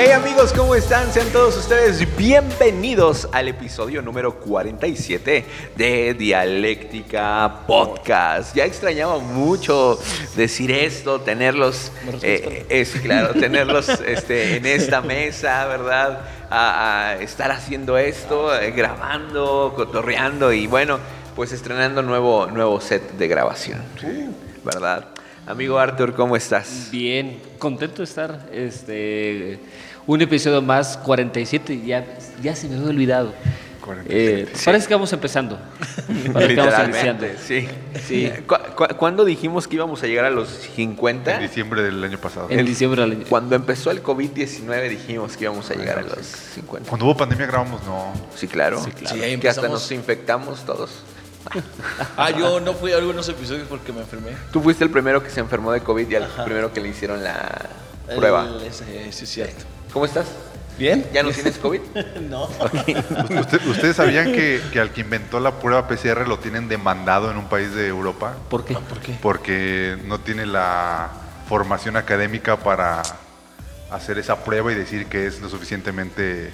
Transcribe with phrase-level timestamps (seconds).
[0.00, 1.12] Hey amigos, ¿cómo están?
[1.12, 8.54] Sean todos ustedes bienvenidos al episodio número 47 de Dialéctica Podcast.
[8.54, 9.98] Ya extrañaba mucho
[10.36, 11.90] decir esto, tenerlos,
[12.22, 16.20] eh, es claro, tenerlos este, en esta mesa, ¿verdad?
[16.48, 21.00] A, a estar haciendo esto, eh, grabando, cotorreando y bueno,
[21.34, 23.82] pues estrenando nuevo, nuevo set de grabación,
[24.62, 25.08] ¿verdad?
[25.48, 26.88] Amigo Arthur, ¿cómo estás?
[26.90, 28.48] Bien, contento de estar.
[28.52, 29.58] Este,
[30.06, 32.04] un episodio más, 47, ya,
[32.42, 33.32] ya se me había olvidado.
[33.80, 35.58] 47, Eh, Parece que vamos empezando.
[36.34, 37.26] Parece que vamos iniciando.
[37.26, 37.66] Literalmente, sí.
[38.06, 38.30] Sí.
[38.46, 41.36] ¿Cu- cu- ¿Cuándo dijimos que íbamos a llegar a los 50?
[41.36, 42.48] En diciembre del año pasado.
[42.50, 46.26] En diciembre del año- Cuando empezó el COVID-19 dijimos que íbamos a llegar a los
[46.26, 46.86] 50.
[46.90, 48.12] Cuando hubo pandemia grabamos, no.
[48.36, 48.84] Sí, claro.
[48.84, 49.16] Sí, claro.
[49.16, 50.90] Sí, ahí que hasta nos infectamos todos.
[52.16, 54.32] Ah, yo no fui a algunos episodios porque me enfermé.
[54.52, 57.22] Tú fuiste el primero que se enfermó de COVID y el primero que le hicieron
[57.24, 57.68] la
[58.08, 58.46] El- prueba.
[58.64, 59.64] ese- sí, es cierto.
[59.92, 60.26] ¿Cómo estás?
[60.78, 61.04] ¿Bien?
[61.12, 61.80] ¿Ya no tienes COVID?
[62.28, 62.44] no.
[62.44, 67.36] Usted- ¿Ustedes sabían que, que al que inventó la prueba PCR lo tienen demandado en
[67.36, 68.34] un país de Europa?
[68.48, 68.74] ¿Por qué?
[68.74, 69.16] ¿Por qué?
[69.20, 71.08] Porque no tiene la
[71.48, 73.02] formación académica para
[73.90, 76.52] hacer esa prueba y decir que es lo suficientemente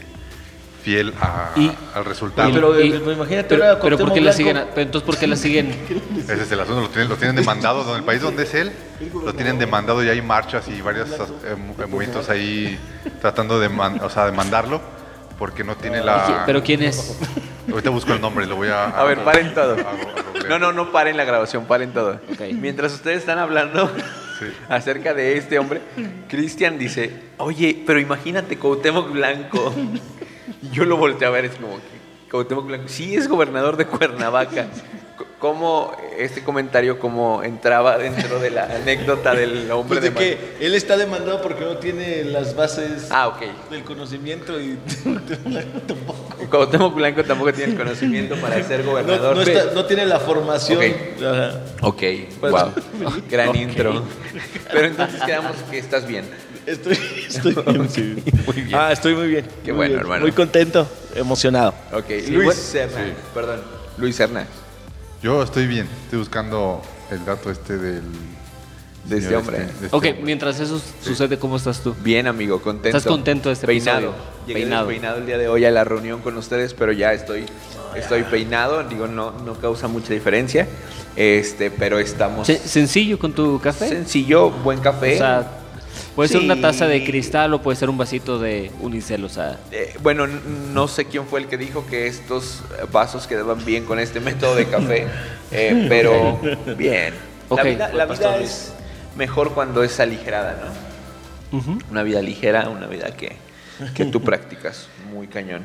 [0.84, 2.50] fiel a- Y- al resultado.
[2.50, 2.78] y- pero-
[3.12, 4.60] imagínate pero, ¿por qué la siguen?
[4.74, 5.74] pero entonces, ¿por qué la siguen?
[6.18, 8.70] Ese es el asunto, lo tienen, lo tienen demandado, donde el país donde es él,
[9.24, 11.56] lo tienen demandado y hay marchas y varios eh, eh,
[11.88, 12.78] movimientos ahí
[13.22, 14.80] tratando de, man- o sea, demandarlo
[15.38, 16.42] porque no tiene la...
[16.46, 17.18] ¿Pero quién es?
[17.70, 18.84] Ahorita busco el nombre, lo voy a...
[18.84, 19.74] A ver, paren todo.
[19.74, 20.48] a-.
[20.48, 22.20] No, no, no paren la grabación, paren todo.
[22.52, 23.90] Mientras ustedes están hablando
[24.38, 24.46] Sí.
[24.68, 25.80] acerca de este hombre,
[26.28, 29.72] Cristian dice, oye, pero imagínate Cuauhtémoc Blanco.
[30.64, 31.78] Y yo lo volteé a ver, es como,
[32.30, 34.66] Cuauhtémoc Blanco, sí es gobernador de Cuernavaca.
[35.38, 40.56] ¿Cómo este comentario cómo entraba dentro de la anécdota del hombre Pues de de que
[40.66, 43.70] él está demandado porque no tiene las bases Ah, ok.
[43.70, 44.78] del conocimiento y
[45.86, 46.36] tampoco.
[46.50, 49.36] Cuauhtémoc Blanco tampoco tiene el conocimiento para ser gobernador.
[49.36, 50.78] no está- no tiene la formación.
[50.78, 51.22] Ok.
[51.22, 51.60] Ajá.
[51.82, 52.02] Ok,
[52.40, 52.72] Pues- wow.
[53.30, 54.02] Gran intro.
[54.72, 56.24] Pero entonces quedamos que estás bien.
[56.66, 56.98] Estoy,
[57.28, 57.88] estoy bien.
[57.90, 58.22] sí.
[58.46, 58.74] Muy bien.
[58.78, 59.44] Ah, estoy muy bien.
[59.64, 60.00] Qué muy bueno, bien.
[60.00, 60.22] hermano.
[60.22, 61.74] Muy contento, emocionado.
[61.92, 62.60] Ok, Sí, Luis bueno.
[62.60, 63.04] Serna.
[63.04, 63.12] Sí.
[63.34, 63.60] Perdón,
[63.98, 64.46] Luis Serna.
[65.22, 68.02] Yo estoy bien, estoy buscando el dato este del...
[69.04, 69.58] De este hombre.
[69.58, 70.16] de este Ok, hombre.
[70.22, 71.94] mientras eso sucede, ¿cómo estás tú?
[72.02, 72.96] Bien, amigo, contento.
[72.96, 73.98] ¿Estás contento de este peinado.
[73.98, 74.14] episodio?
[74.46, 74.86] Llegué Peinado.
[74.88, 77.44] peinado el día de hoy a la reunión con ustedes, pero ya estoy,
[77.94, 78.82] estoy peinado.
[78.84, 80.66] Digo, no, no causa mucha diferencia.
[81.16, 83.88] Este, pero estamos Se- ¿Sencillo con tu café?
[83.88, 85.16] sencillo, buen café.
[85.16, 85.50] O sea,
[86.14, 89.58] puede ser una taza de cristal o puede ser un vasito de unicel, o sea...
[89.72, 93.98] Eh, bueno, no sé quién fue el que dijo que estos vasos quedaban bien con
[93.98, 95.06] este método de café,
[95.50, 96.38] eh, pero
[96.76, 97.14] bien.
[97.50, 98.72] La vida, la Buen vida pastor, es
[99.16, 100.84] mejor cuando es aligerada, ¿no?
[101.90, 103.36] Una vida ligera, una vida que,
[103.94, 105.62] que tú practicas muy cañón.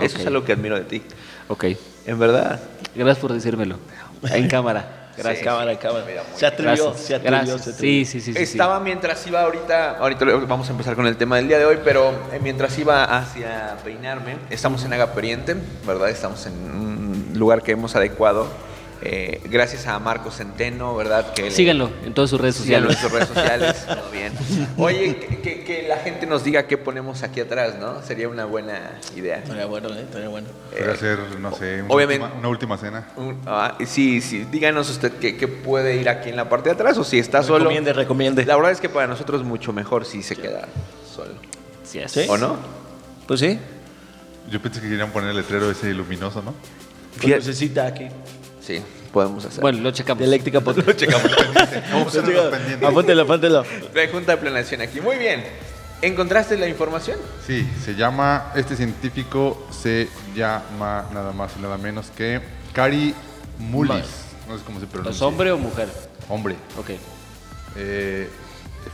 [0.00, 0.20] Eso Ok.
[0.20, 1.02] es algo que admiro de ti.
[1.48, 1.64] Ok,
[2.06, 2.60] En verdad.
[2.94, 3.78] gracias por decírmelo.
[4.30, 5.01] En cámara.
[5.16, 5.38] Gracias.
[5.38, 5.44] Sí.
[5.44, 6.04] Cámara, cámara.
[6.34, 7.06] Se atrevió, Gracias.
[7.06, 7.64] se atrevió, Gracias.
[7.64, 8.04] se atrevió.
[8.06, 8.32] Sí, sí, sí.
[8.36, 11.78] Estaba mientras iba ahorita, ahorita vamos a empezar con el tema del día de hoy,
[11.84, 15.56] pero eh, mientras iba hacia peinarme, estamos en Agaperiente,
[15.86, 16.08] ¿verdad?
[16.08, 18.46] Estamos en un lugar que hemos adecuado,
[19.04, 21.32] eh, gracias a Marco Centeno, ¿verdad?
[21.34, 23.28] Que Síganlo en todas sus redes Síganlo en sociales.
[23.28, 24.32] sus redes sociales, todo bien.
[24.76, 28.02] Oye, que, que- que la gente nos diga qué ponemos aquí atrás, ¿no?
[28.02, 29.38] Sería una buena idea.
[29.38, 30.02] Estaría bueno, ¿eh?
[30.02, 30.48] Estaría bueno.
[30.70, 33.08] Podría ser, no sé, una, obviamente- última, una última cena.
[33.16, 36.74] Un- ah, sí, sí, díganos usted qué, qué puede ir aquí en la parte de
[36.74, 37.58] atrás o si está solo.
[37.60, 38.44] Recomiende, recomiende.
[38.46, 40.68] La verdad es que para nosotros es mucho mejor si se queda
[41.14, 41.32] solo.
[41.84, 42.00] Sí.
[42.28, 42.56] ¿O no?
[43.26, 43.58] Pues sí.
[44.50, 46.54] Yo pensé que querían poner el letrero ese luminoso, ¿no?
[47.16, 48.06] Fíjate- Pues necesita aquí.
[48.64, 48.80] Sí,
[49.12, 49.60] podemos hacer.
[49.60, 50.18] Bueno, lo checamos.
[50.20, 51.02] Dialéctica Podcast.
[51.92, 52.88] Vamos a hacer los pendientes.
[52.88, 53.64] Apóntelo, apóntelo.
[53.96, 55.00] Hay junta de planeación aquí.
[55.00, 55.44] Muy bien.
[56.00, 57.18] ¿Encontraste la información?
[57.46, 62.40] Sí, se llama, este científico se llama nada más y nada menos que
[62.72, 63.14] Cari
[63.58, 64.06] Mullis.
[64.48, 65.14] No sé cómo se pronuncia.
[65.16, 65.88] ¿Es hombre o mujer?
[66.28, 66.56] Hombre.
[66.76, 66.90] Ok.
[67.76, 68.28] Eh,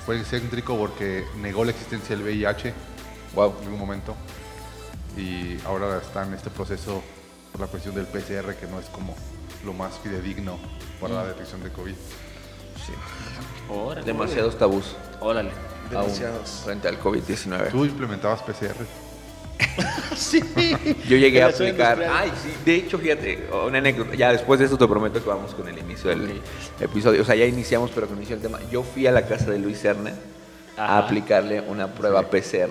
[0.05, 2.75] fue excéntrico porque negó la existencia del VIH
[3.35, 3.55] Wow.
[3.61, 4.15] en algún momento.
[5.17, 7.03] Y ahora está en este proceso
[7.53, 9.17] por la cuestión del PCR, que no es como
[9.65, 10.59] lo más fidedigno
[11.01, 11.95] para la detección de COVID.
[11.95, 12.93] Sí.
[13.69, 14.07] Órale.
[14.07, 14.97] Demasiados tabús.
[15.21, 15.51] Órale.
[15.51, 16.63] aún Demasiados.
[16.65, 17.71] frente al COVID-19.
[17.71, 18.75] ¿Tú implementabas PCR?
[20.17, 20.41] Sí.
[21.09, 22.03] Yo llegué a aplicar.
[22.03, 22.53] Ay, sí.
[22.65, 24.15] De hecho, fíjate, una anécdota.
[24.15, 26.41] Ya después de esto te prometo que vamos con el inicio del
[26.81, 27.23] episodio.
[27.23, 28.59] O sea, ya iniciamos, pero con inicio el tema.
[28.71, 30.13] Yo fui a la casa de Luis Serna
[30.77, 32.71] a aplicarle una prueba PCR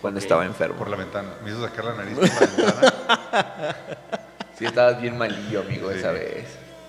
[0.00, 0.76] cuando estaba enfermo.
[0.76, 1.28] Por la ventana.
[1.44, 3.76] Me hizo sacar la nariz por la ventana.
[4.58, 5.98] Sí, estabas bien malillo, amigo, Sí.
[5.98, 6.44] esa vez.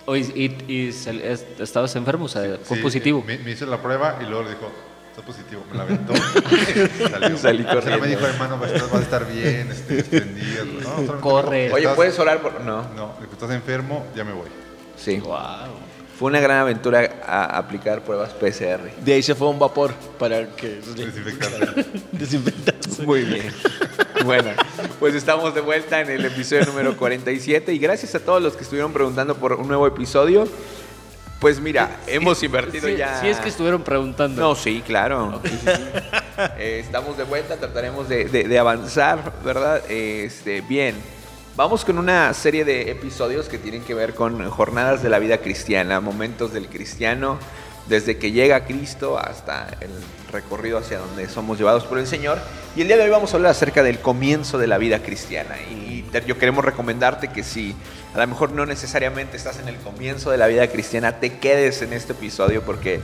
[0.06, 2.26] Oye, ¿y, y es- estabas enfermo?
[2.26, 3.24] O sea, fue Sí, positivo.
[3.26, 4.70] Me, me hizo la prueba y luego le dijo,
[5.12, 5.64] está positivo.
[5.72, 6.14] Me la aventó.
[7.10, 7.38] Salió.
[7.38, 8.00] Salí O sea, corriendo.
[8.02, 10.66] me dijo, hermano, vas a estar, vas a estar bien, este, extendido.
[11.06, 11.72] No, Corre.
[11.72, 12.42] Oye, "Estás- ¿puedes orar?
[12.42, 12.60] Por...
[12.62, 12.84] No.
[12.96, 14.50] No, dijo, estás enfermo, ya me voy.
[14.98, 15.18] Sí.
[15.20, 15.38] Wow.
[16.18, 18.80] Fue una gran aventura a aplicar pruebas PCR.
[19.04, 20.80] De ahí se fue un vapor para que
[22.12, 23.04] desinfectarse.
[23.06, 23.52] Muy bien.
[24.24, 24.52] Bueno,
[25.00, 28.64] pues estamos de vuelta en el episodio número 47 y gracias a todos los que
[28.64, 30.48] estuvieron preguntando por un nuevo episodio.
[31.40, 33.20] Pues mira, hemos invertido Sí, ya.
[33.20, 34.42] sí es que estuvieron preguntando.
[34.42, 35.42] No, sí, claro.
[35.44, 35.72] Sí, sí, sí.
[36.58, 39.82] Eh, estamos de vuelta, trataremos de, de- de avanzar, ¿verdad?
[39.92, 40.96] Este, bien.
[41.56, 45.38] Vamos con una serie de episodios que tienen que ver con jornadas de la vida
[45.38, 47.38] cristiana, momentos del cristiano,
[47.88, 49.92] desde que llega Cristo hasta el
[50.32, 52.40] recorrido hacia donde somos llevados por el Señor.
[52.76, 55.56] Y el día de hoy vamos a hablar acerca del comienzo de la vida cristiana.
[55.70, 57.76] Y yo queremos recomendarte que si
[58.16, 61.84] a lo mejor no necesariamente estás en el comienzo de la vida cristiana, te quedes
[61.84, 63.00] en este episodio porque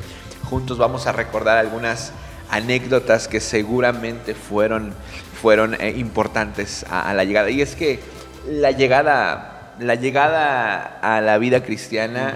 [0.49, 2.13] juntos vamos a recordar algunas
[2.49, 4.95] anécdotas que seguramente fueron,
[5.39, 7.51] fueron eh, importantes a la llegada.
[7.51, 7.99] Y es que
[8.47, 12.35] la llegada, la llegada a la vida cristiana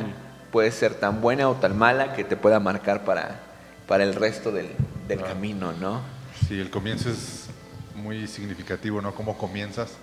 [0.51, 3.39] puede ser tan buena o tan mala que te pueda marcar para,
[3.87, 4.69] para el resto del,
[5.07, 6.01] del camino, ¿no?
[6.47, 7.47] Sí, el comienzo es
[7.95, 9.13] muy significativo, ¿no?
[9.15, 9.93] Cómo comienzas.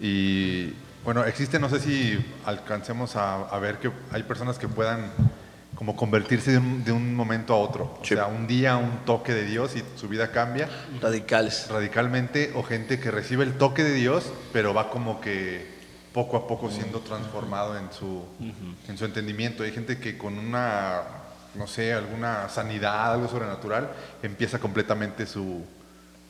[0.00, 0.74] Y
[1.04, 5.10] bueno, existe, no sé si alcancemos a, a ver que hay personas que puedan
[5.78, 7.98] como convertirse de un, de un momento a otro.
[8.02, 8.14] Sí.
[8.14, 10.68] O sea, un día un toque de Dios y su vida cambia
[11.00, 11.68] Radicales.
[11.70, 15.78] radicalmente, o gente que recibe el toque de Dios, pero va como que
[16.12, 18.24] poco a poco siendo transformado en su,
[18.88, 19.62] en su entendimiento.
[19.62, 21.02] Hay gente que con una,
[21.54, 23.88] no sé, alguna sanidad, algo sobrenatural,
[24.20, 25.64] empieza completamente su,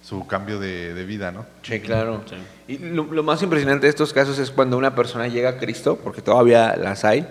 [0.02, 1.46] su cambio de, de vida, ¿no?
[1.62, 2.22] Sí, claro.
[2.66, 5.98] Y lo, lo más impresionante de estos casos es cuando una persona llega a Cristo,
[6.04, 7.26] porque todavía las hay,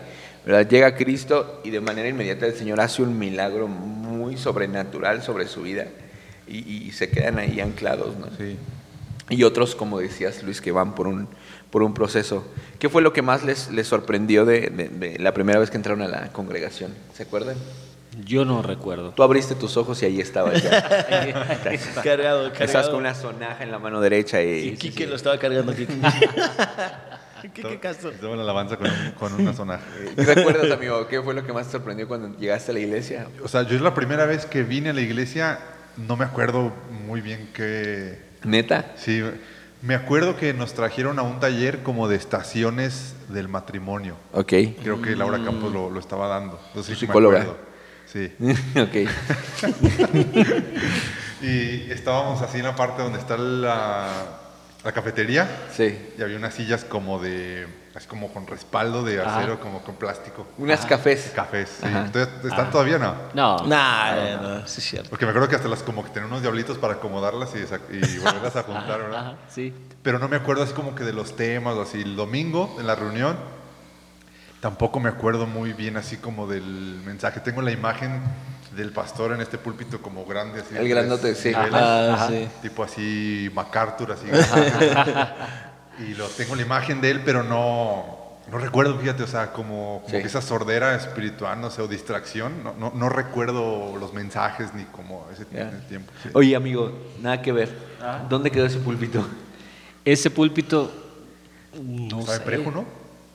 [0.47, 0.67] ¿verdad?
[0.67, 5.47] llega a Cristo y de manera inmediata el Señor hace un milagro muy sobrenatural sobre
[5.47, 5.87] su vida
[6.47, 6.57] y,
[6.87, 8.15] y se quedan ahí anclados.
[8.17, 8.27] ¿no?
[8.37, 8.57] Sí.
[9.29, 11.27] Y otros, como decías Luis, que van por un,
[11.69, 12.45] por un proceso.
[12.79, 15.75] ¿Qué fue lo que más les, les sorprendió de, de- de la primera vez que
[15.77, 16.93] entraron a la congregación?
[17.13, 17.57] ¿Se acuerdan?
[18.25, 19.11] Yo no recuerdo.
[19.11, 20.81] Tú abriste tus ojos y ahí estaba ya.
[22.03, 22.91] Cargado, Estás cargado.
[22.91, 24.69] con una sonaja en la mano derecha y...
[24.69, 25.75] Y Quique lo estaba cargando.
[25.75, 25.93] Quique.
[27.53, 28.09] Quique Castro.
[28.11, 29.83] Estaba en la alabanza con, un- con una sonaja.
[30.17, 33.27] ¿Y ¿Recuerdas, amigo, qué fue lo que más te sorprendió cuando llegaste a la iglesia?
[33.43, 35.59] O sea, yo es la primera vez que vine a la iglesia,
[35.97, 36.73] no me acuerdo
[37.05, 38.19] muy bien qué...
[38.43, 38.93] ¿Neta?
[38.97, 39.23] Sí,
[39.81, 44.15] me acuerdo que nos trajeron a un taller como de estaciones del matrimonio.
[44.33, 44.53] Ok.
[44.81, 46.59] Creo que Laura Campos lo, lo estaba dando.
[46.69, 47.41] Entonces, sí me psicóloga.
[47.41, 47.57] acuerdo.
[48.05, 48.31] Sí.
[48.79, 49.09] ok.
[51.41, 54.09] Y estábamos así en la parte donde está la,
[54.83, 56.13] la cafetería Sí.
[56.17, 59.39] y había unas sillas como de, así como con respaldo de Ajá.
[59.39, 60.47] acero, como con plástico.
[60.57, 61.31] Unas cafés.
[61.35, 61.87] Cafés, sí.
[61.87, 62.05] Ajá.
[62.05, 63.15] Entonces, ¿Están todavía no?
[63.33, 63.65] No.
[63.67, 65.09] Nah, no, sí es cierto.
[65.09, 67.59] Porque me acuerdo que hasta las como que tenían unos diablitos para acomodarlas y,
[67.95, 69.19] y volverlas a juntar, ¿verdad?
[69.19, 69.73] Ajá, sí.
[70.03, 72.01] Pero no me acuerdo así como que de los temas o así.
[72.01, 73.35] El domingo, en la reunión,
[74.61, 77.39] tampoco me acuerdo muy bien así como del mensaje.
[77.41, 78.21] Tengo la imagen
[78.77, 80.61] del pastor en este púlpito como grande.
[80.61, 81.51] Así, de El grandote, sí.
[81.53, 82.27] Ah, Ajá.
[82.29, 82.47] sí.
[82.61, 84.27] Tipo así MacArthur, así.
[86.07, 90.01] y lo tengo la imagen de él, pero no, no recuerdo, fíjate, o sea, como,
[90.03, 90.21] como Sí.
[90.21, 92.63] que esa sordera espiritual, no sé, o distracción.
[92.63, 96.11] No, no, no recuerdo los mensajes ni como ese ese tiempo.
[96.23, 96.29] sí.
[96.33, 96.91] Oye, amigo,
[97.21, 97.69] nada que ver.
[98.29, 99.27] ¿Dónde quedó ese púlpito?
[100.05, 100.91] Ese púlpito.
[101.81, 102.43] No ¿Sabe sé.
[102.43, 102.85] Prejo, no?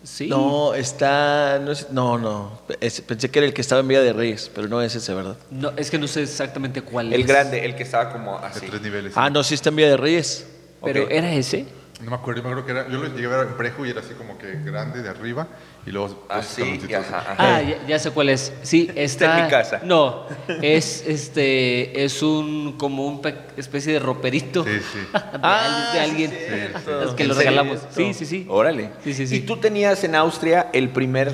[0.04, 0.26] Sí.
[0.28, 1.58] No, está.
[1.60, 2.18] No, es- no.
[2.18, 2.58] no.
[2.80, 5.14] Es- pensé que era el que estaba en Villa de Reyes, pero no es ese,
[5.14, 5.36] ¿verdad?
[5.50, 7.26] No, es que no sé exactamente cuál El es.
[7.26, 8.66] grande, el que estaba como De así.
[8.66, 9.12] tres niveles.
[9.16, 10.46] Ah, no, sí está en Villa de Reyes.
[10.84, 11.66] Pero era ese.
[12.02, 13.86] No me acuerdo, yo me acuerdo que era, yo lo llegué a ver en Prejo
[13.86, 15.46] y era así como que grande de arriba
[15.86, 17.06] y luego Así, escaloncitos.
[17.06, 17.36] ajá, ajá.
[17.56, 18.52] Ah, ya, ya sé cuál es.
[18.62, 19.38] Sí, está.
[19.38, 19.80] en mi casa.
[19.84, 20.26] No,
[20.60, 24.64] es este, es un como un pe- especie de roperito.
[24.64, 24.98] Sí, sí.
[25.12, 26.30] de, Ah, al- de alguien.
[26.30, 27.02] sí, cierto.
[27.04, 27.78] Es que ¿En lo regalamos.
[27.90, 28.46] Sí, sí, sí.
[28.48, 28.90] Órale.
[29.04, 29.36] Sí, sí, sí.
[29.36, 31.32] Y tú tenías en Austria el primer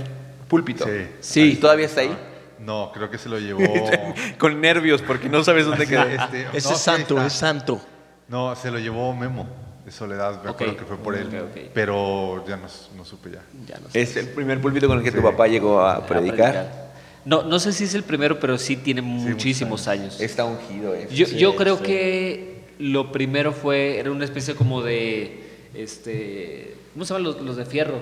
[0.48, 0.84] púlpito.
[0.84, 1.06] Sí.
[1.20, 1.56] Sí.
[1.56, 2.14] ¿Todavía está ahí?
[2.58, 3.62] No, creo que se lo llevó.
[4.38, 6.02] Con nervios porque no sabes dónde quedó.
[6.02, 7.26] Este, Ese no, es sí, ahí santo, está.
[7.26, 7.80] es santo.
[8.28, 9.48] No, se lo llevó Memo
[9.88, 11.28] de Soledad, me acuerdo que fue por él.
[11.74, 12.66] Pero ya no,
[12.96, 13.42] no supe ya.
[13.66, 14.02] Ya no sé.
[14.02, 16.88] Es el primer púlpito con el que tu papá llegó a A predicar.
[17.24, 20.20] No, no sé si es el primero, pero sí tiene muchísimos años.
[20.20, 20.94] Está ungido.
[20.94, 21.08] eh.
[21.10, 21.82] Yo, Sí, yo creo sí.
[21.84, 25.42] que lo primero fue, era una especie como de,
[25.74, 27.98] este, ¿cómo se llaman los, los de fierro?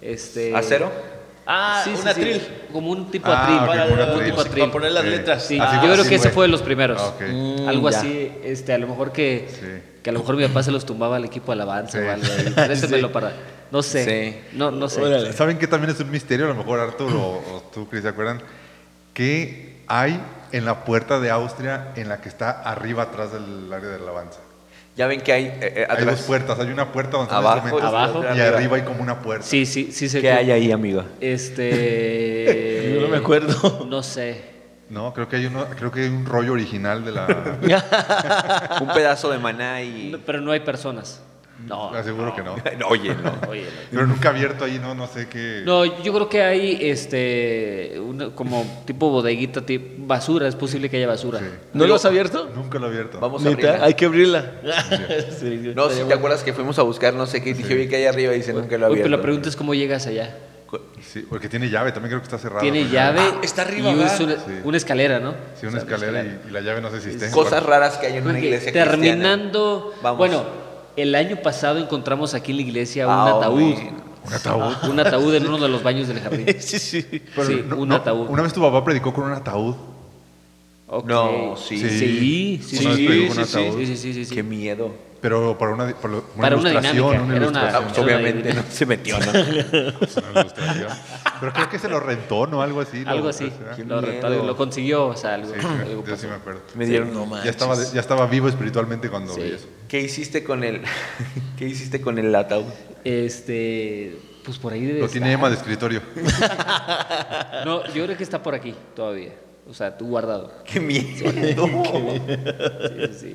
[0.00, 0.92] Este, ¿Acero?
[1.50, 2.48] Ah, Sí, sí, un sí, atril.
[2.72, 3.58] Como un tipo Ah, atril.
[3.60, 4.24] Para, como un para- atril.
[4.30, 4.60] tipo atril.
[4.60, 5.42] para poner las letras.
[5.46, 6.44] Sí, Así yo creo que ese fue.
[6.44, 7.00] de los primeros.
[7.00, 7.14] Ah.
[7.26, 7.98] Mm, Algo ya.
[7.98, 10.00] así, este, a lo mejor que, Sí.
[10.02, 12.04] que a lo mejor mi papá se los tumbaba al equipo de alabanza Sí.
[12.04, 12.26] o algo.
[12.54, 13.32] Préstemelo para,
[13.70, 14.04] no sé,
[14.52, 14.56] Sí.
[14.58, 15.00] no, no sé.
[15.02, 15.32] Órale.
[15.32, 16.44] ¿Saben qué también es un misterio?
[16.44, 18.42] A lo mejor Arthur o, o tú, Chris, ¿se acuerdan?
[19.14, 20.20] Que hay
[20.52, 24.40] en la puerta de Austria, en la que está arriba atrás del área de alabanza.
[24.98, 28.24] Ya ven que hay eh, eh, Hay dos puertas, hay una puerta donde Abajo, Abajo.
[28.34, 29.46] y arriba hay como una puerta.
[29.46, 31.04] Sí, sí, sí sé ¿Qué hay ahí, amigo?
[31.20, 32.94] Este.
[32.96, 33.86] Yo no me acuerdo.
[33.86, 34.42] No sé.
[34.90, 37.26] No, creo que hay uno, creo que hay un rollo original de la.
[38.80, 40.10] Un pedazo de maná y.
[40.10, 41.22] No, pero no hay personas.
[41.66, 41.90] No.
[41.92, 42.56] aseguro que no.
[42.78, 43.32] No, Oye, no.
[43.48, 43.68] Oye, no.
[43.90, 45.62] Pero nunca abierto ahí, no, no sé qué.
[45.64, 50.96] No, yo creo que hay este una- como tipo bodeguita, tipo basura, es posible que
[50.98, 51.40] haya basura.
[51.40, 51.46] Sí.
[51.74, 52.48] ¿No lo has abierto?
[52.54, 53.18] Nunca lo he abierto.
[53.20, 53.84] Vamos a abrirla.
[53.84, 54.52] hay que abrirla.
[55.38, 57.96] Sí, No, si te acuerdas que fuimos a buscar no sé qué dije, oye, que
[57.96, 60.36] hay arriba y dice nunca lo Oye, había pero la pregunta es cómo llegas allá.
[61.00, 62.60] Sí, porque tiene llave, también creo que está cerrado.
[62.60, 63.20] Tiene con llave.
[63.20, 64.24] Ah, está arriba, y una, Sí.
[64.64, 65.34] una escalera, ¿no?
[65.58, 67.30] Sí, una escalera y, y la llave no sé si está.
[67.30, 70.02] Cosas raras que hay en una iglesia terminando, cristiana.
[70.02, 70.18] Vamos.
[70.18, 70.44] bueno,
[70.98, 73.60] el año pasado encontramos aquí en la iglesia un Ah, ataúd.
[73.60, 74.08] bueno.
[74.26, 74.90] Un ataúd.
[74.90, 76.46] Un ataúd en uno de los baños del jardín.
[76.60, 77.02] Sí, sí.
[77.34, 78.28] Pero sí, no- un no, ataúd.
[78.28, 79.74] Una vez tu papá predicó con un ataúd.
[80.88, 81.06] Ok.
[81.06, 81.78] No, sí.
[81.78, 83.78] Sí, sí, sí, Una sí, sí, un sí, ataúd.
[83.78, 84.34] sí, sí, sí, sí, sí.
[84.34, 84.90] Qué miedo.
[85.20, 86.94] Pero para una, para una Para una ilustración.
[87.10, 87.74] dinámica, era una- ilustración.
[87.74, 89.30] Ah, pues, Era obviamente no se metió, ¿no?
[89.32, 90.88] Una ilustración.
[91.40, 92.62] Pero creo que se lo rentó, ¿no?
[92.62, 93.04] Algo así.
[93.04, 93.52] lo- Algo así.
[93.84, 95.52] Lo, rentó, lo consiguió, o sea, algo.
[95.52, 96.16] Sí, algo yo pasó.
[96.18, 96.60] sí me acuerdo.
[96.76, 99.40] Me dieron No Ya estaba, ya estaba vivo espiritualmente cuando Sí.
[99.42, 99.66] vi eso.
[99.88, 100.82] ¿Qué hiciste con el
[101.58, 102.64] qué hiciste con el ataúd?
[103.02, 105.20] Este, pues por ahí debe Lo estar.
[105.20, 106.00] tiene Emma de escritorio.
[107.64, 109.32] No, yo creo que está por aquí todavía.
[109.68, 110.52] O sea, tú guardado.
[110.64, 111.04] Qué miedo.
[111.14, 111.26] Sí,
[113.10, 113.34] sí, sí.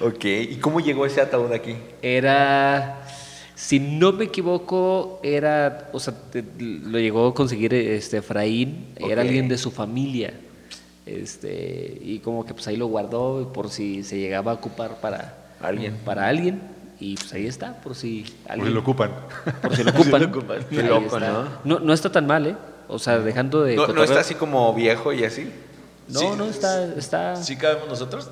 [0.00, 1.76] ok, ¿y cómo llegó ese ataúd aquí?
[2.02, 3.02] Era,
[3.54, 9.22] si no me equivoco, era, o sea, te- lo llegó a conseguir este Efraín, era
[9.22, 10.34] alguien de su familia.
[11.04, 15.36] Este, y como que pues ahí lo guardó por si se llegaba a ocupar para
[15.60, 15.96] Alguien.
[16.04, 16.60] Para alguien.
[17.00, 18.72] Y pues ahí está, por si alguien.
[18.74, 19.10] lo ocupan.
[19.60, 20.22] Por si lo ocupan.
[20.22, 20.58] lo ocupan.
[20.70, 21.20] Qué Ahí loco, está.
[21.32, 21.48] ¿no?
[21.64, 21.78] ¿no?
[21.80, 22.56] No está tan mal, ¿eh?
[22.88, 23.74] O sea, dejando de.
[23.76, 25.50] No, está así como viejo y así.
[26.12, 26.26] No, Sí.
[26.36, 26.84] no, está.
[26.96, 28.28] está ¿Sí cabemos nosotros?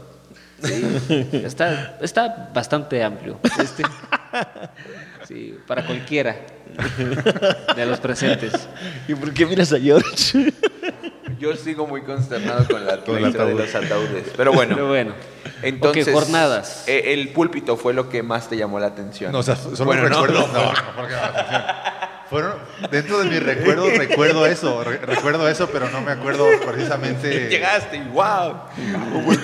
[1.32, 3.38] Está, está bastante amplio.
[3.58, 3.82] Este,
[5.26, 6.37] sí, para cualquiera
[7.75, 8.52] de los presentes.
[9.08, 10.52] ¿Y por qué miras a George?
[11.38, 14.26] Yo sigo muy consternado con la, de los ataúdes.
[14.37, 14.75] Pero bueno.
[14.75, 15.12] Pero bueno.
[15.62, 16.84] Entonces, Ok, jornadas.
[16.87, 19.32] eh, el púlpito fue lo que más te llamó la atención.
[19.32, 20.46] No, o sea, solo Bueno, no, recuerdo.
[20.52, 20.52] no.
[20.62, 21.62] No, no, porque atención.
[22.30, 22.54] Fueron,
[22.92, 24.84] dentro de mis recuerdos, recuerdo eso.
[24.84, 27.49] re- recuerdo eso, pero no me acuerdo precisamente.
[27.50, 28.54] Llegaste y wow.
[29.14, 29.37] Un.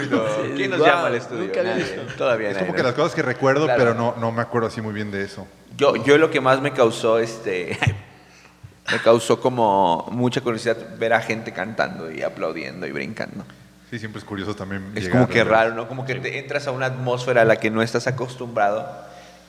[0.54, 1.46] ¿Quién nos Wow, llama al estudio?
[1.46, 1.82] nunca Nadie.
[1.82, 2.02] visto.
[2.16, 2.88] Todavía Es nadie, como que ¿no?
[2.88, 3.78] las cosas que recuerdo, Claro.
[3.78, 5.48] pero no, no me acuerdo así muy bien de eso.
[5.76, 7.76] Yo, yo lo que más me causó, este,
[8.92, 13.44] me causó como mucha curiosidad ver a gente cantando y aplaudiendo y brincando.
[13.90, 14.92] Sí, siempre es curioso también.
[14.94, 15.88] Es llegar, como que raro, ¿no?
[15.88, 18.88] Como que te entras a una atmósfera a la que no estás acostumbrado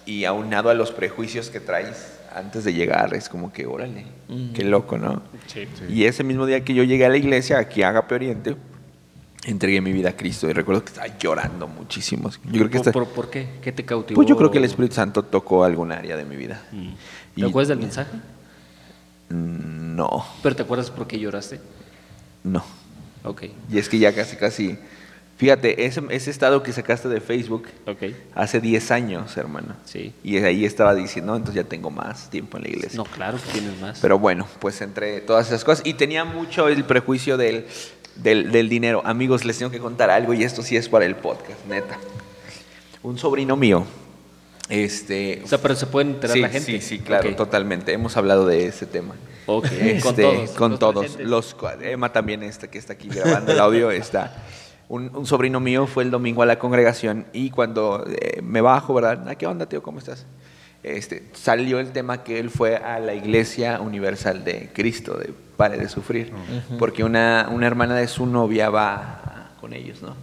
[0.08, 4.06] y aunado a los prejuicios que traes antes de llegar, es como que, órale,
[4.54, 5.22] qué loco, ¿no?
[5.48, 5.68] Sí.
[5.90, 8.56] Y ese mismo día que yo llegué a la iglesia, aquí a Agape Oriente,
[9.46, 12.30] entregué mi vida a Cristo y recuerdo que estaba llorando muchísimo.
[12.30, 13.48] Yo creo que ¿Por, esta- por- por qué?
[13.62, 14.16] ¿Qué te cautivó?
[14.18, 16.62] pues yo creo que el Espíritu Santo tocó algún área de mi vida.
[17.36, 18.12] ¿Te acuerdas del mensaje?
[19.30, 21.60] Mm, No, ¿Pero te acuerdas por qué lloraste?
[22.44, 22.64] no.
[23.24, 24.78] Ok, Y es que ya casi, casi...
[25.38, 28.12] Fíjate, ese, ese estado que sacaste de Facebook ok.
[28.34, 29.76] hace 10 años, hermano.
[29.86, 30.12] Sí.
[30.24, 32.98] Y ahí estaba diciendo, no, entonces ya tengo más tiempo en la iglesia.
[32.98, 34.00] No, claro que tienes más.
[34.02, 35.86] Pero bueno, pues entre todas esas cosas.
[35.86, 37.68] Y tenía mucho el prejuicio del,
[38.16, 39.04] del, del dinero.
[39.06, 42.00] Amigos, les tengo que contar algo y esto sí es para el podcast, neta.
[43.04, 43.86] Un sobrino mío,
[44.70, 45.42] este...
[45.46, 46.72] o sea, pero se puede enterar sí, la gente.
[46.72, 47.94] Sí, sí, claro, totalmente.
[47.94, 49.16] Hemos hablado de ese tema.
[49.46, 50.50] Ok, Este, con todos.
[50.52, 51.20] Con los todos.
[51.20, 54.44] Los, Emma también está, que está aquí grabando el audio, está.
[54.90, 58.94] Un, un sobrino mío fue el domingo a la congregación y cuando eh, me bajo,
[58.94, 59.26] ¿verdad?
[59.28, 59.84] Ah, ¿Qué onda, tío?
[59.84, 60.26] ¿Cómo estás?
[60.84, 65.78] Este, salió el tema que él fue a la Iglesia Universal de Cristo, de Pare
[65.78, 66.32] de Sufrir,
[66.80, 70.16] porque una, una hermana de su novia va con ellos, ¿no?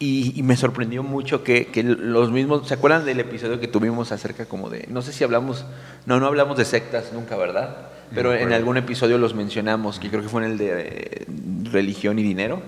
[0.00, 4.12] Y, y me sorprendió mucho que, que los mismos, ¿se acuerdan del episodio que tuvimos
[4.12, 5.64] acerca como de, no sé si hablamos,
[6.06, 7.88] no, no hablamos de sectas nunca, ¿verdad?
[8.14, 11.26] Pero en algún episodio los mencionamos, que creo que fue en el de eh,
[11.70, 12.62] religión y dinero,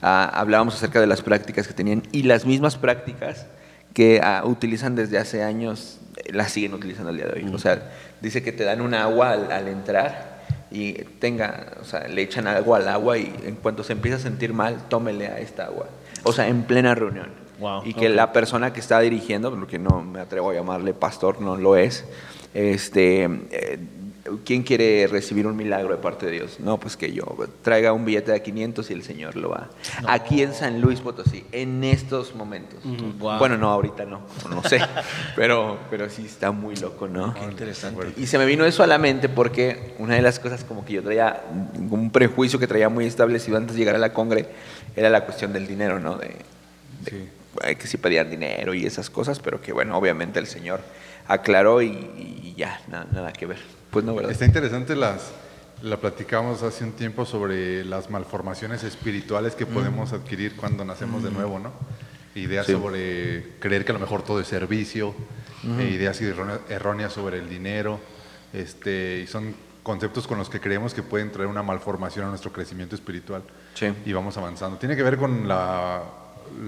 [0.00, 3.46] Ah, hablábamos acerca de las prácticas que tenían y las mismas prácticas
[3.94, 7.52] que ah, utilizan desde hace años, eh, las siguen utilizando al día de hoy.
[7.52, 7.90] O sea,
[8.20, 10.38] dice que te dan un agua al, al entrar
[10.70, 14.20] y tenga, o sea, le echan agua al agua y en cuanto se empieza a
[14.20, 15.88] sentir mal, tómele a esta agua.
[16.22, 17.48] O sea, en plena reunión.
[17.58, 21.40] Wow, y que la persona que está dirigiendo, porque no me atrevo a llamarle pastor,
[21.40, 22.04] no lo es,
[22.54, 23.78] este, eh,
[24.44, 26.60] ¿quién quiere recibir un milagro de parte de Dios?
[26.60, 27.24] No, pues que yo
[27.62, 29.68] traiga un billete de 500 y el Señor lo va.
[30.06, 32.80] Aquí en San Luis Potosí, en estos momentos.
[33.18, 33.38] Wow.
[33.38, 34.20] Bueno, no, ahorita no,
[34.50, 34.80] no sé,
[35.36, 37.34] pero, pero sí está muy loco, ¿no?
[37.34, 38.12] Qué interesante.
[38.16, 40.92] Y se me vino eso a la mente porque una de las cosas como que
[40.94, 41.42] yo traía,
[41.90, 44.46] un prejuicio que traía muy establecido antes de llegar a la congre,
[44.96, 46.16] era la cuestión del dinero, ¿no?
[46.16, 46.36] De,
[47.08, 47.28] Sí.
[47.78, 50.80] que sí pedían dinero y esas cosas, pero que bueno, obviamente el Señor
[51.28, 53.58] aclaró y, y ya, na- nada que ver.
[53.90, 54.30] Pues no, ¿verdad?
[54.32, 55.30] Está interesante las,
[55.82, 61.30] la platicamos hace un tiempo sobre las malformaciones espirituales que podemos adquirir cuando nacemos de
[61.30, 61.72] nuevo, ¿no?
[62.34, 62.72] Ideas Sí.
[62.72, 65.14] sobre creer que a lo mejor todo es servicio,
[65.78, 67.98] e ideas erróne- erróneas sobre el dinero,
[68.52, 72.52] este, y son conceptos con los que creemos que pueden traer una malformación a nuestro
[72.52, 73.42] crecimiento espiritual.
[73.74, 73.86] Sí.
[74.04, 74.76] Y vamos avanzando.
[74.78, 76.02] Tiene que ver con la,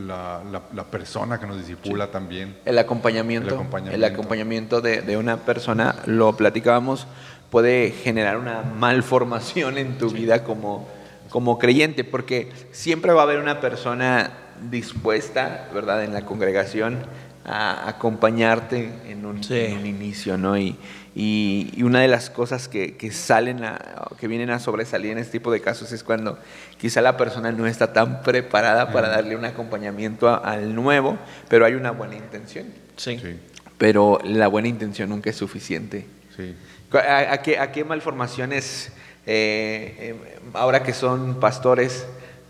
[0.06, 2.56] la, la- la persona que nos disipula también.
[2.64, 3.48] El acompañamiento,
[3.84, 4.80] El el acompañamiento.
[4.80, 7.06] de, de una persona, lo platicábamos,
[7.50, 10.86] puede generar una malformación en tu vida como,
[11.30, 14.30] como creyente, porque siempre va a haber una persona
[14.70, 16.98] dispuesta, ¿verdad?, en la congregación
[17.44, 19.58] a acompañarte en un, Sí.
[19.58, 20.56] en un inicio, ¿no?
[20.58, 20.76] Y,
[21.14, 25.18] y- y una de las cosas que, que salen, a- que vienen a sobresalir en
[25.18, 26.38] este tipo de casos es cuando
[26.78, 31.64] quizá la persona no está tan preparada para darle un acompañamiento a- al nuevo, pero
[31.66, 32.66] hay una buena intención.
[32.96, 33.18] Sí.
[33.18, 33.38] Sí,
[33.78, 36.06] Pero la buena intención nunca es suficiente.
[36.36, 36.54] sí.
[36.92, 38.92] ¿A, a qué, a qué malformaciones,
[39.26, 40.14] eh, eh,
[40.54, 42.04] ahora que son pastores,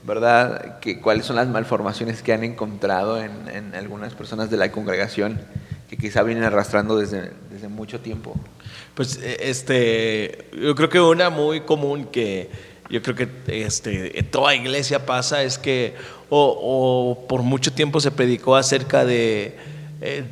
[0.05, 0.79] verdad?
[0.81, 5.39] Que, ¿Cuáles son las malformaciones que han encontrado en, en algunas personas de la congregación
[5.91, 8.37] que quizá vienen arrastrando desde, desde mucho tiempo?
[8.95, 12.49] Pues eh, este, yo creo que una muy común que
[12.89, 15.95] yo creo que este, en toda iglesia pasa es que
[16.29, 19.57] o, o por mucho tiempo se predicó acerca de
[20.01, 20.25] eh,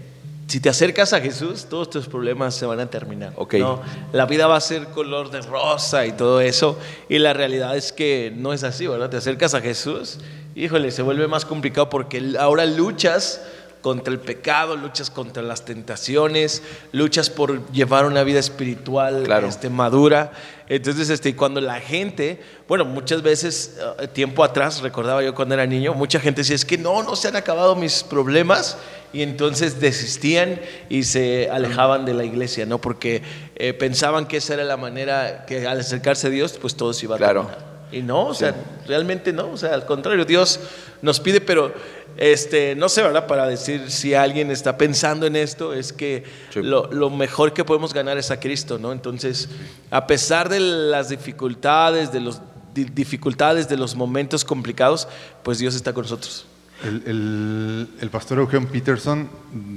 [0.46, 3.32] si te acercas a Jesús, todos tus problemas se van a terminar.
[3.36, 3.54] Ok.
[3.54, 3.82] ¿no?
[4.12, 6.78] La vida va a ser color de rosa y todo eso.
[7.08, 9.10] Y la realidad es que no es así, ¿verdad?
[9.10, 10.20] Te acercas a Jesús,
[10.54, 13.42] híjole, se vuelve más complicado porque ahora luchas
[13.80, 19.46] contra el pecado, luchas contra las tentaciones, luchas por llevar una vida espiritual Claro.
[19.48, 20.32] este, madura.
[20.68, 25.64] Entonces, este, cuando la gente, bueno, muchas veces, eh, tiempo atrás, recordaba yo cuando era
[25.66, 28.76] niño, mucha gente decía, es que no, no se han acabado mis problemas,
[29.10, 30.60] y entonces desistían
[30.90, 32.78] y se alejaban de la iglesia, ¿no?
[32.78, 33.22] Porque
[33.56, 37.06] eh, pensaban que esa era la manera que al acercarse a Dios, pues todo se
[37.06, 37.46] iba a Claro.
[37.46, 37.77] terminar.
[37.92, 38.54] Y no, o sea,
[38.86, 40.60] realmente no, o sea, al contrario, Dios
[41.02, 41.72] nos pide, pero
[42.16, 43.26] este, no sé, ¿verdad?
[43.26, 46.60] Para decir si alguien está pensando en esto, es que Sí.
[46.62, 48.92] lo, lo mejor que podemos ganar es a Cristo, ¿no?
[48.92, 49.48] Entonces,
[49.90, 52.42] a pesar de las dificultades, de las
[52.74, 55.08] dificultades, de los momentos complicados,
[55.42, 56.46] pues Dios está con nosotros.
[56.84, 59.28] El, el- el pastor Eugene Peterson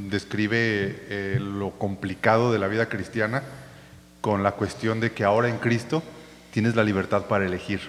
[0.10, 0.58] describe
[1.10, 3.41] eh, lo complicado de la vida cristiana
[4.19, 6.04] con la cuestión de que ahora en Cristo
[6.52, 7.80] tienes la libertad para elegir.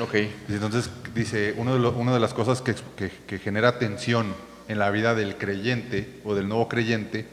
[0.00, 0.14] Ok.
[0.48, 4.34] Entonces, dice, uno de lo- una de las cosas que, que- que genera tensión
[4.68, 7.26] en la vida del creyente o del nuevo creyente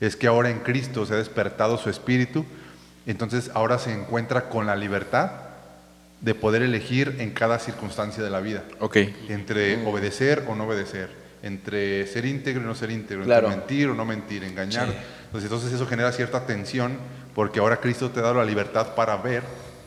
[0.00, 2.44] es que ahora en Cristo se ha despertado su espíritu,
[3.06, 5.30] entonces ahora se encuentra con la libertad
[6.20, 8.96] de poder elegir en cada circunstancia de la vida Ok.
[9.28, 11.10] entre obedecer o no obedecer,
[11.42, 13.46] entre ser íntegro y no ser íntegro, Claro.
[13.48, 14.88] entre mentir o no mentir, engañar.
[15.26, 16.96] Entonces, entonces eso genera cierta tensión
[17.34, 19.42] porque ahora Cristo te da la libertad para ver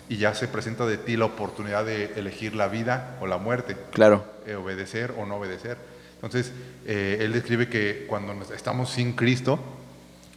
[0.09, 3.77] y ya se presenta de ti la oportunidad de elegir la vida o la muerte,
[3.91, 4.25] Claro.
[4.45, 5.77] eh, obedecer o no obedecer.
[6.15, 6.51] Entonces,
[6.85, 9.59] eh, él describe que cuando estamos sin Cristo,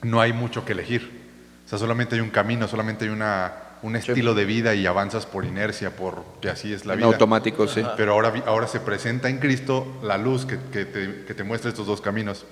[0.02, 1.22] no hay mucho que elegir.
[1.66, 5.26] O sea, solamente hay un camino, solamente hay una, un estilo de vida y avanzas
[5.26, 7.06] por inercia, porque así es la En vida.
[7.08, 7.82] automático, sí.
[7.96, 11.70] Pero ahora, ahora se presenta en Cristo la luz que, que te, que te muestra
[11.70, 12.44] estos dos caminos.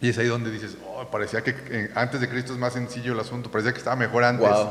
[0.00, 3.20] Y es ahí donde dices, oh, parecía que antes de Cristo es más sencillo el
[3.20, 4.48] asunto, parecía que estaba mejor antes.
[4.48, 4.70] Wow.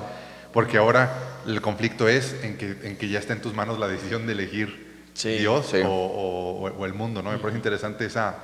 [0.54, 1.12] Porque ahora
[1.48, 4.34] el conflicto es en que, en que ya está en tus manos la decisión de
[4.34, 5.78] elegir Sí, Dios sí.
[5.86, 7.32] O, o- o el mundo, ¿no?
[7.32, 8.36] Me parece interesante esa,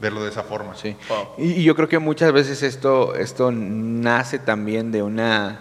[0.00, 0.74] verlo de esa forma.
[0.74, 0.96] Sí.
[1.08, 1.28] Wow.
[1.38, 5.60] Y, y yo creo que muchas veces esto, esto nace también de una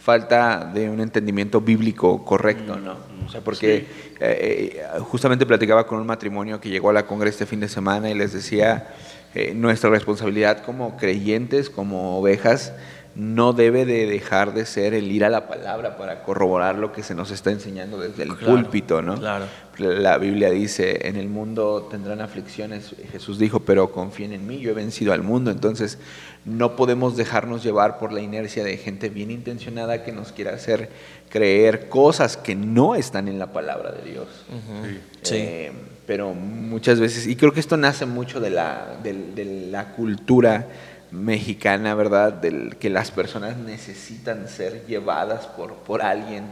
[0.00, 2.96] falta de un entendimiento bíblico correcto, ¿no?
[3.26, 3.86] O sea, porque eh,
[4.20, 8.08] eh, justamente platicaba con un matrimonio que llegó a la congre este fin de semana
[8.08, 8.88] y les decía,
[9.34, 12.72] eh, nuestra responsabilidad como creyentes, como ovejas,
[13.18, 17.02] no debe de dejar de ser el ir a la palabra para corroborar lo que
[17.02, 19.16] se nos está enseñando desde el Claro, púlpito, ¿no?
[19.18, 19.46] claro.
[19.76, 24.70] La Biblia dice, en el mundo tendrán aflicciones, Jesús dijo, pero confíen en mí, yo
[24.70, 25.50] he vencido al mundo.
[25.50, 25.98] Entonces,
[26.44, 30.88] no podemos dejarnos llevar por la inercia de gente bien intencionada que nos quiera hacer
[31.28, 34.26] creer cosas que no están en la palabra de Dios.
[34.48, 35.00] Sí.
[35.22, 35.34] Sí.
[35.36, 35.72] Eh,
[36.06, 40.66] pero muchas veces, y creo que esto nace mucho de la, de la cultura
[41.10, 42.32] mexicana, ¿verdad?
[42.32, 46.44] Del que las personas necesitan ser llevadas por, por alguien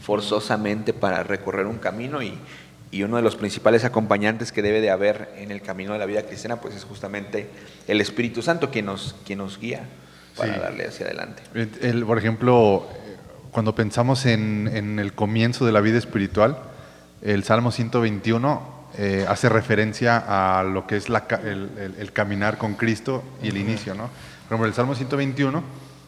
[0.00, 2.34] forzosamente para recorrer un camino y,
[2.90, 6.06] y uno de los principales acompañantes que debe de haber en el camino de la
[6.06, 7.48] vida cristiana, pues es justamente
[7.88, 9.80] el Espíritu Santo quien nos, quien nos guía
[10.36, 10.60] para Sí.
[10.60, 11.42] darle hacia adelante.
[11.80, 12.86] El- por ejemplo,
[13.50, 16.58] cuando pensamos en, en el comienzo de la vida espiritual,
[17.22, 20.22] el Salmo 121 eh, hace referencia
[20.58, 23.94] a lo que es la el, el- el caminar con Cristo y el inicio.
[23.94, 24.04] ¿no?
[24.04, 25.62] Por ejemplo, el Salmo 121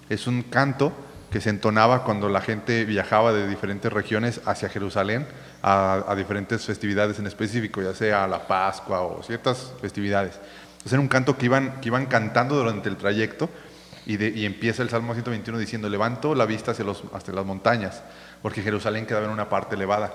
[0.08, 0.92] es un canto
[1.30, 5.26] que se entonaba cuando la gente viajaba de diferentes regiones hacia Jerusalén
[5.62, 10.34] a, a diferentes festividades en específico, ya sea la Pascua o ciertas festividades.
[10.72, 13.50] Entonces era un canto que iban, que iban cantando durante el trayecto
[14.06, 17.44] y, de- y empieza el Salmo 121 diciendo, levanto la vista hacia, los, hacia las
[17.44, 18.02] montañas,
[18.40, 20.12] porque Jerusalén quedaba en una parte elevada.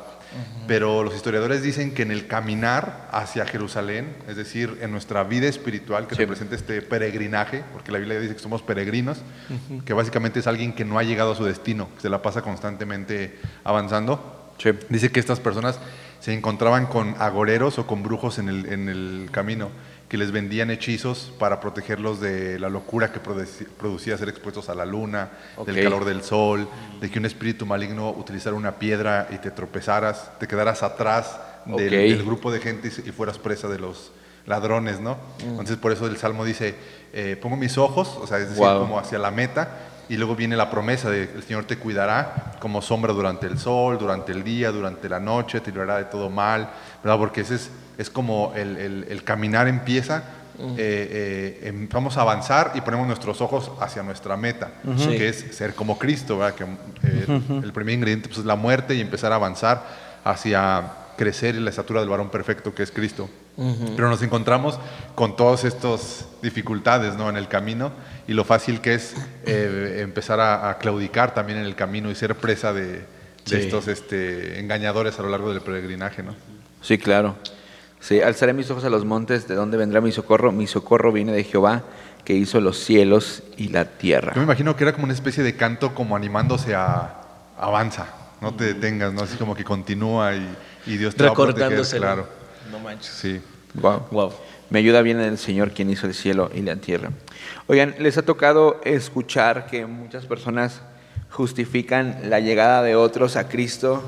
[0.68, 5.48] Pero los historiadores dicen que en el caminar hacia Jerusalén, es decir, en nuestra vida
[5.48, 6.22] espiritual que Sí.
[6.22, 9.18] representa este peregrinaje, porque la Biblia dice que somos peregrinos,
[9.86, 12.42] que básicamente es alguien que no ha llegado a su destino, que se la pasa
[12.42, 14.70] constantemente avanzando, Sí.
[14.90, 15.80] Dice que estas personas
[16.20, 19.70] se encontraban con agoreros o con brujos en el, en el camino,
[20.12, 24.86] que les vendían hechizos para protegerlos de la locura que producía ser expuestos a la
[24.86, 25.30] luna,
[25.66, 26.68] del calor del sol,
[27.00, 32.26] de que un espíritu maligno utilizara una piedra y te tropezaras, te quedaras atrás del,
[32.26, 34.12] grupo de gente y, fueras presa de los
[34.46, 35.16] ladrones, ¿no?
[35.40, 36.76] Entonces por eso el Salmo dice,
[37.14, 38.82] eh, pongo mis ojos, o sea, es decir, Wow.
[38.82, 42.82] como hacia la meta, y luego viene la promesa de el Señor te cuidará como
[42.82, 46.70] sombra durante el sol, durante el día, durante la noche, te librará de todo mal,
[47.04, 47.18] ¿verdad?
[47.18, 50.24] Porque ese es, es como el, el- el caminar empieza,
[50.60, 54.70] eh, eh, em- vamos a avanzar y ponemos nuestros ojos hacia nuestra meta,
[55.18, 56.56] que es ser como Cristo, ¿verdad?
[56.56, 57.26] Que, eh,
[57.64, 59.82] El primer ingrediente pues, es la muerte y empezar a avanzar
[60.26, 60.84] hacia
[61.22, 63.30] crecer en la estatura del varón perfecto que es Cristo.
[63.96, 64.80] Pero nos encontramos
[65.14, 67.30] con todas estas dificultades ¿no?
[67.30, 67.92] en el camino
[68.28, 69.14] y lo fácil que es
[69.46, 73.04] eh, empezar a, a claudicar también en el camino y ser presa de, de
[73.46, 73.56] Sí.
[73.56, 76.24] estos este, engañadores a lo largo del peregrinaje.
[76.24, 76.34] ¿no?
[76.82, 77.36] Sí, claro.
[78.00, 80.52] Sí, alzaré mis ojos a los montes, ¿de dónde vendrá mi socorro?
[80.52, 81.84] Mi socorro viene de Jehová,
[82.26, 84.34] que hizo los cielos y la tierra.
[84.34, 87.22] Yo me imagino que era como una especie de canto como animándose a
[87.60, 88.08] avanza,
[88.42, 89.22] no te detengas, ¿no?
[89.22, 90.48] así como que continúa y,
[90.86, 92.02] y Dios te va a proteger, Recordándoselo.
[92.02, 92.28] claro.
[92.72, 93.12] No manches.
[93.14, 93.42] Sí.
[93.76, 94.08] Wow.
[94.12, 94.34] Wow.
[94.70, 97.12] Me ayuda bien el Señor quien hizo el cielo y la tierra.
[97.68, 100.82] Oigan, les ha tocado escuchar que muchas personas
[101.30, 104.04] justifican la llegada de otros a Cristo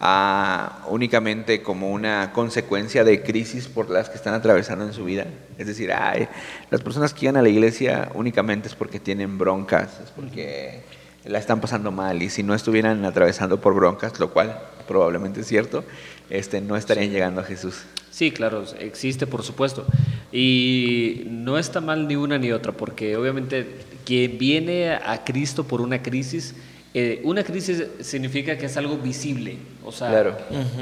[0.00, 5.26] ah, únicamente como una consecuencia de crisis por las que están atravesando en su vida.
[5.58, 6.28] Es decir, ay,
[6.70, 10.82] las personas que llegan a la iglesia únicamente es porque tienen broncas, es porque
[11.24, 15.46] la están pasando mal y si no estuvieran atravesando por broncas, lo cual probablemente es
[15.46, 15.84] cierto,
[16.30, 17.82] este, no estarían llegando a Jesús.
[18.10, 19.84] Sí, claro, existe, por supuesto.
[20.32, 23.66] Y no está mal ni una ni otra, porque obviamente
[24.04, 26.54] quien viene a Cristo por una crisis,
[26.94, 30.36] eh, una crisis significa que es algo visible, o sea, Claro.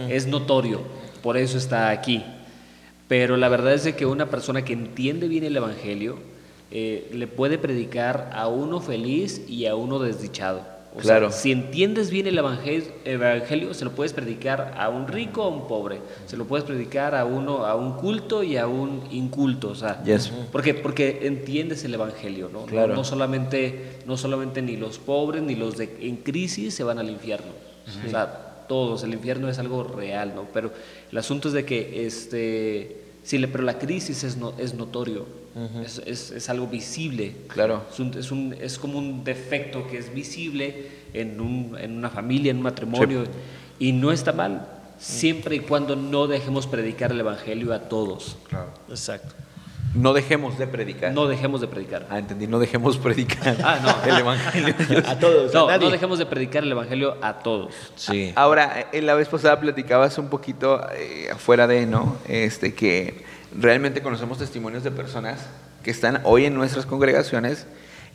[0.08, 0.80] es notorio,
[1.22, 2.24] por eso está aquí.
[3.08, 6.18] Pero la verdad es de que una persona que entiende bien el Evangelio
[6.72, 10.75] eh, le puede predicar a uno feliz y a uno desdichado.
[10.96, 11.30] O sea, Claro.
[11.30, 15.48] si entiendes bien el evangelio, evangelio, se lo puedes predicar a un rico o a
[15.48, 16.00] un pobre.
[16.26, 19.68] Se lo puedes predicar a uno, a un culto y a un inculto.
[19.68, 20.28] O sea, Yes.
[20.50, 20.72] ¿por qué?
[20.74, 22.64] Porque entiendes el evangelio, ¿no?
[22.64, 22.88] Claro.
[22.88, 26.98] No, no solamente, no solamente ni los pobres ni los de, en crisis se van
[26.98, 27.52] al infierno.
[28.06, 29.04] O sea, todos.
[29.04, 30.46] El infierno es algo real, ¿no?
[30.52, 30.72] Pero
[31.12, 35.26] el asunto es de que, este, sí, pero la crisis es, no, es notorio.
[35.84, 37.34] es, es- es algo visible.
[37.48, 37.82] Claro.
[37.90, 42.10] Es, un- es un- es como un defecto que es visible en, un- en una
[42.10, 43.24] familia, en un matrimonio,
[43.78, 44.66] y no está mal,
[44.98, 48.36] siempre y cuando no dejemos predicar el Evangelio a todos.
[48.48, 48.70] Claro.
[48.88, 49.34] Exacto.
[49.94, 51.12] No dejemos de predicar.
[51.12, 52.06] No dejemos de predicar.
[52.10, 54.10] Ah, entendí, no dejemos predicar Ah, no.
[54.12, 54.74] el Evangelio.
[55.06, 55.54] A todos.
[55.54, 55.86] No, a nadie.
[55.86, 57.74] no dejemos de predicar el Evangelio a todos.
[57.94, 58.32] Sí.
[58.36, 62.16] Ahora, en la vez pasada platicabas un poquito eh, afuera de, ¿no?
[62.28, 63.24] Este, que
[63.58, 65.46] realmente conocemos testimonios de personas
[65.82, 67.66] que están hoy en nuestras congregaciones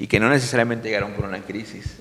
[0.02, 1.98] y que no necesariamente llegaron por una crisis,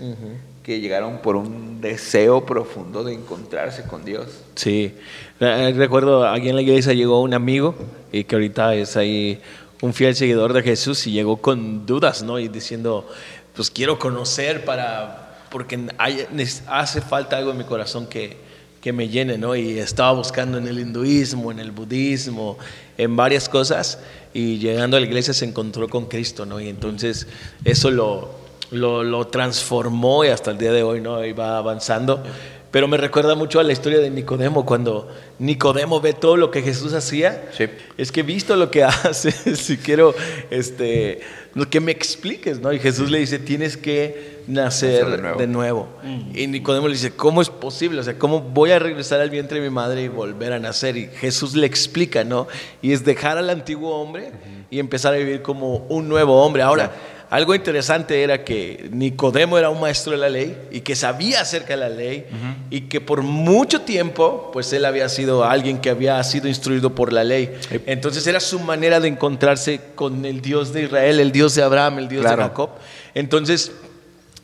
[0.63, 4.27] que llegaron por un deseo profundo de encontrarse con Dios.
[4.55, 4.95] Sí,
[5.39, 7.75] Eh, recuerdo aquí en la iglesia llegó un amigo
[8.13, 9.41] y que ahorita es ahí
[9.83, 12.39] un fiel seguidor de Jesús y llegó con dudas, ¿no?
[12.39, 13.07] Y diciendo,
[13.55, 16.27] pues quiero conocer para, porque hay-
[16.69, 18.37] hace falta algo en mi corazón que,
[18.81, 19.55] que me llene, ¿no?
[19.55, 22.59] Y estaba buscando en el hinduismo, en el budismo,
[22.97, 23.99] en varias cosas
[24.33, 26.61] y llegando a la iglesia se encontró con Cristo, ¿no?
[26.61, 27.27] Y entonces
[27.65, 28.31] eso lo,
[28.71, 32.23] lo, lo transformó y hasta el día de hoy no y va avanzando.
[32.71, 35.09] Pero me recuerda mucho a la historia de Nicodemo, cuando
[35.41, 37.51] Nicodemo ve todo lo que Jesús hacía.
[37.57, 37.65] Sí.
[37.99, 40.15] Es que he visto lo que hace, si quiero
[40.51, 41.21] este,
[41.69, 42.73] que me expliques, ¿no?
[42.73, 45.39] Y Jesús le dice, tienes que nacer, Nacer de nuevo.
[45.39, 45.89] de nuevo.
[46.35, 48.01] Y Nicodemo le dice, ¿cómo es posible?
[48.01, 50.97] O sea, ¿cómo voy a regresar al vientre de mi madre y volver a nacer?
[50.97, 52.47] Y Jesús le explica, ¿no?
[52.83, 54.31] Y es dejar al antiguo hombre
[54.71, 56.63] y empezar a vivir como un nuevo hombre.
[56.63, 56.93] Ahora,
[57.31, 61.75] algo interesante era que Nicodemo era un maestro de la ley y que sabía acerca
[61.75, 62.27] de la ley
[62.71, 67.13] y que por mucho tiempo, pues él había sido alguien que había sido instruido por
[67.13, 67.53] la ley.
[67.87, 72.01] Entonces era su manera de encontrarse con el Dios de Israel, el Dios de Abraham,
[72.01, 72.39] el Dios Claro.
[72.39, 72.71] de Jacob.
[73.15, 73.71] Entonces,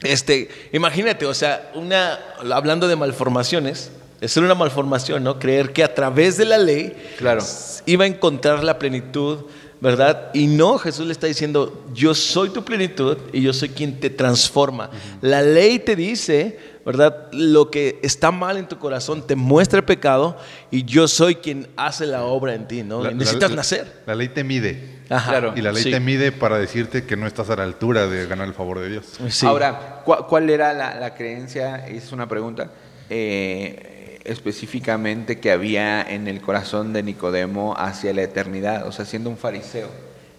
[0.03, 2.19] este, imagínate, o sea, una,
[2.53, 5.39] hablando de malformaciones, es una malformación, ¿no?
[5.39, 7.43] Creer que a través de la ley Claro.
[7.87, 9.41] iba a encontrar la plenitud,
[9.81, 10.31] ¿verdad?
[10.33, 14.09] Y no, Jesús le está diciendo, yo soy tu plenitud y yo soy quien te
[14.09, 14.91] transforma.
[15.21, 17.29] La ley te dice, ¿verdad?
[17.33, 20.39] Lo que está mal en tu corazón te muestra el pecado
[20.71, 23.03] y yo soy quien hace la obra en ti, ¿no?
[23.03, 24.03] La- Necesitas la- nacer.
[24.07, 24.96] La ley te mide.
[25.09, 25.31] Ajá.
[25.31, 25.53] Claro.
[25.57, 25.91] Y la ley Sí.
[25.91, 28.89] te mide para decirte que no estás a la altura de ganar el favor de
[28.91, 29.07] Dios.
[29.29, 29.47] Sí.
[29.47, 31.87] Ahora, ¿cuál, cuál era la, la creencia?
[31.87, 32.71] Es una pregunta.
[33.09, 39.31] eh, específicamente que había en el corazón de Nicodemo hacia la eternidad, o sea, siendo
[39.31, 39.89] un fariseo.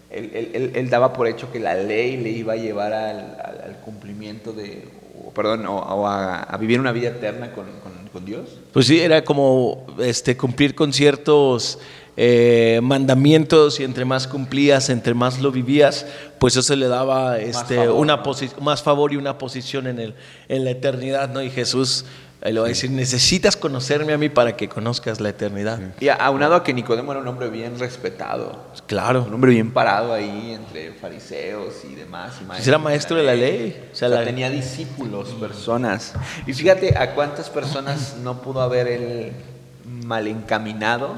[0.09, 3.19] Él, él- él- él daba por hecho que la ley le iba a llevar al,
[3.43, 4.87] al- al cumplimiento de,
[5.25, 8.59] o, perdón, o, o a, a vivir una vida eterna con, con- con Dios.
[8.73, 11.79] Pues sí, era como este, cumplir con ciertos
[12.17, 16.05] eh, mandamientos y entre más cumplías, entre más lo vivías,
[16.39, 18.21] pues eso le daba este, favor, una
[18.59, 20.15] más favor y una posición en, el,
[20.49, 21.41] en la eternidad, ¿no?
[21.43, 22.05] Y Jesús
[22.41, 25.79] eh, le va a decir, necesitas conocerme a mí para que conozcas la eternidad.
[25.99, 29.23] Y a- aunado a que Nicodemo era un hombre bien respetado, Claro.
[29.27, 32.33] un hombre bien parado ahí entre fariseos y demás.
[32.41, 33.75] Y maestros era maestro de la ley.
[33.89, 36.13] O O sea, sea, la- tenía discípulos, personas.
[36.47, 39.31] Y fíjate a cuántas personas no pudo haber él
[40.05, 41.15] mal encaminado.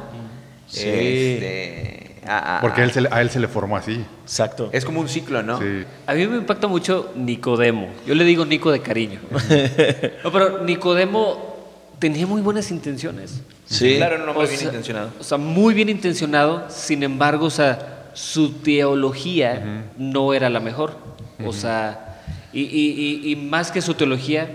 [0.70, 0.88] Sí.
[0.88, 4.06] Este, a- a- Porque a él, se, le- a él se le formó así.
[4.24, 4.70] Exacto.
[4.72, 5.60] es como un ciclo, ¿no?
[5.60, 5.84] Sí.
[6.06, 7.90] A mí me impacta mucho Nicodemo.
[8.06, 9.20] Yo le digo Nico de cariño.
[10.24, 11.58] No, pero Nicodemo
[11.98, 13.42] tenía muy buenas intenciones.
[13.66, 13.96] Sí.
[13.98, 15.12] Claro, era un hombre O bien sea- intencionado.
[15.20, 20.98] O sea, muy bien intencionado, sin embargo, o sea, su teología no era la mejor.
[21.46, 22.22] O sea,
[22.54, 24.50] y, y- y- y más que su teología,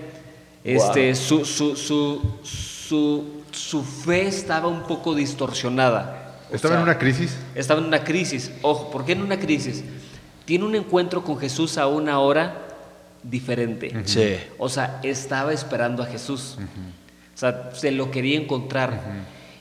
[0.65, 6.21] este, su, su, su, su, su fe estaba un poco distorsionada.
[6.51, 7.37] O Estaba en una crisis.
[7.55, 8.51] estaba en una crisis.
[8.63, 9.83] Ojo, ¿por qué en una crisis?
[10.45, 12.61] Tiene un encuentro con Jesús a una hora
[13.23, 13.93] diferente.
[14.05, 14.37] Sí.
[14.59, 16.59] O sea, estaba esperando a Jesús.
[17.35, 19.01] O sea, se lo quería encontrar.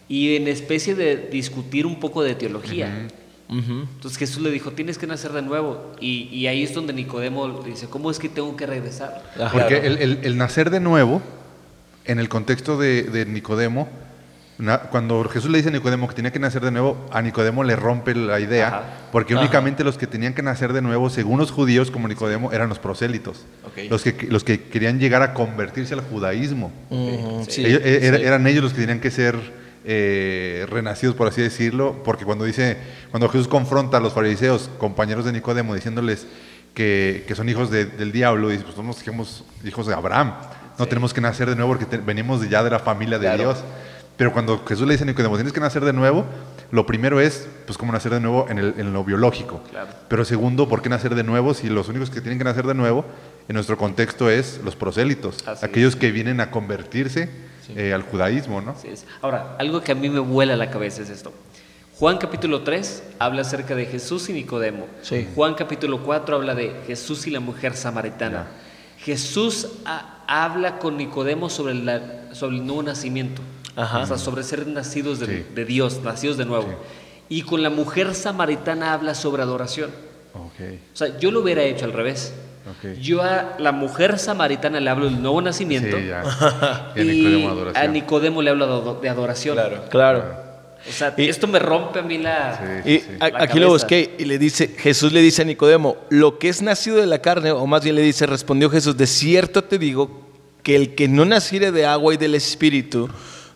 [0.09, 3.07] Y en especie de discutir un poco de teología.
[3.49, 5.93] Entonces Jesús le dijo, tienes que nacer de nuevo.
[5.99, 9.23] Y, y ahí es donde Nicodemo dice, ¿cómo es que tengo que regresar?
[9.39, 9.51] Ajá.
[9.51, 11.21] Porque el, el- el nacer de nuevo,
[12.05, 13.87] en el contexto de, de Nicodemo,
[14.91, 17.75] cuando Jesús le dice a Nicodemo que tenía que nacer de nuevo, a Nicodemo le
[17.75, 18.83] rompe la idea, Ajá.
[19.11, 19.41] porque Ajá.
[19.41, 22.77] únicamente los que tenían que nacer de nuevo, según los judíos como Nicodemo, eran los
[22.79, 23.89] prosélitos, Ok.
[23.89, 26.71] los, que, los que querían llegar a convertirse al judaísmo.
[27.49, 28.21] Sí, Ellos- eh.
[28.23, 29.35] Eran ellos los que tenían que ser
[29.85, 32.77] eh, renacidos, por así decirlo, porque cuando dice,
[33.11, 36.25] cuando Jesús confronta a los fariseos, compañeros de Nicodemo, diciéndoles
[36.73, 39.03] que, que son hijos de- del diablo, dice, pues somos
[39.65, 40.33] hijos de Abraham,
[40.77, 43.43] no tenemos que nacer de nuevo porque te- venimos ya de la familia de Claro.
[43.43, 43.63] Dios.
[44.15, 46.23] Pero cuando Jesús le dice a Nicodemo, tienes que nacer de nuevo,
[46.69, 49.61] lo primero es, pues, cómo nacer de nuevo en, el- en lo biológico.
[49.71, 49.87] Claro.
[50.07, 52.75] Pero segundo, ¿por qué nacer de nuevo si los únicos que tienen que nacer de
[52.75, 53.05] nuevo
[53.47, 57.29] en nuestro contexto es los prosélitos, Así aquellos que vienen a convertirse
[57.75, 58.71] eh, al judaísmo, ¿no?
[58.71, 59.05] Así es.
[59.21, 61.33] Ahora, algo que a mí me vuela la cabeza es esto.
[61.97, 64.85] Juan capítulo 3 habla acerca de Jesús y Nicodemo.
[65.01, 65.27] Sí.
[65.33, 68.47] Juan capítulo 4 habla de Jesús y la mujer samaritana.
[68.97, 73.41] Jesús ha- habla con Nicodemo sobre, la- sobre el nuevo nacimiento.
[73.75, 73.99] Ajá.
[73.99, 75.45] O sea, sobre ser nacidos de, Sí.
[75.55, 76.67] de Dios, nacidos de nuevo.
[77.29, 79.89] Y con la mujer samaritana habla sobre adoración.
[80.35, 80.61] Ok,
[80.93, 82.33] O sea, yo lo hubiera hecho al revés.
[82.69, 82.93] ok.
[82.99, 85.97] Yo a la mujer samaritana le hablo del nuevo nacimiento.
[85.97, 86.23] Sí, ya.
[86.95, 87.93] Y a Y Nicodemo a adoración.
[87.93, 89.57] Nicodemo le hablo de ado- de adoración.
[89.89, 90.35] Claro.
[90.87, 92.81] O sea, Y- esto me rompe a mí la...
[92.83, 92.91] Sí.
[92.91, 93.85] Y a- La aquí lo cabeza.
[93.85, 97.19] busqué y le dice, Jesús le dice a Nicodemo, lo que es nacido de la
[97.19, 100.21] carne, o más bien le dice, respondió Jesús, de cierto te digo
[100.61, 103.09] que el que no naciere de agua y del espíritu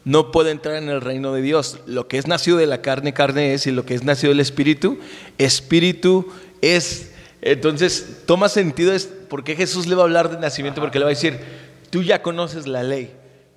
[0.06, 1.80] no puede entrar en el reino de Dios.
[1.86, 4.40] Lo que es nacido de la carne, carne es, y lo que es nacido del
[4.40, 4.98] espíritu,
[5.38, 6.28] espíritu
[6.62, 7.12] es.
[7.42, 11.06] Entonces, toma sentido es por qué Jesús le va a hablar de nacimiento, porque le
[11.06, 11.38] va a decir,
[11.90, 13.12] tú ya conoces la ley,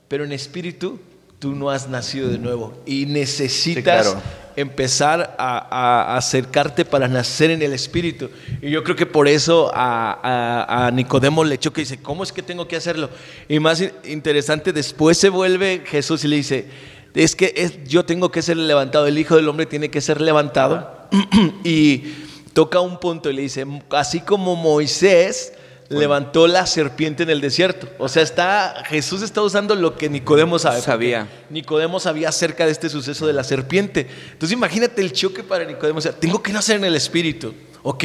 [0.09, 0.98] pero en espíritu
[1.40, 4.22] tú no has nacido de nuevo y necesitas Sí, claro.
[4.57, 8.29] empezar a, acercarte para nacer en el Espíritu.
[8.61, 12.22] Y yo creo que por eso a, a- a Nicodemo le choca y dice, ¿cómo
[12.22, 13.09] es que tengo que hacerlo?
[13.48, 16.66] Y más in- interesante, después se vuelve Jesús y le dice,
[17.14, 20.20] es que es- yo tengo que ser levantado, el Hijo del Hombre tiene que ser
[20.20, 21.09] levantado.
[21.64, 22.05] y
[22.53, 25.55] toca un punto y le dice, así como Moisés
[25.90, 27.88] levantó la serpiente en el desierto.
[27.98, 30.81] O sea, está, Jesús está usando lo que Nicodemo sabe.
[30.81, 31.29] Sabía.
[31.50, 34.07] Nicodemo sabía acerca de este suceso de la serpiente.
[34.33, 35.98] Entonces imagínate el choque para Nicodemo.
[35.98, 38.05] O sea, tengo que nacer en el Espíritu, ¿ok?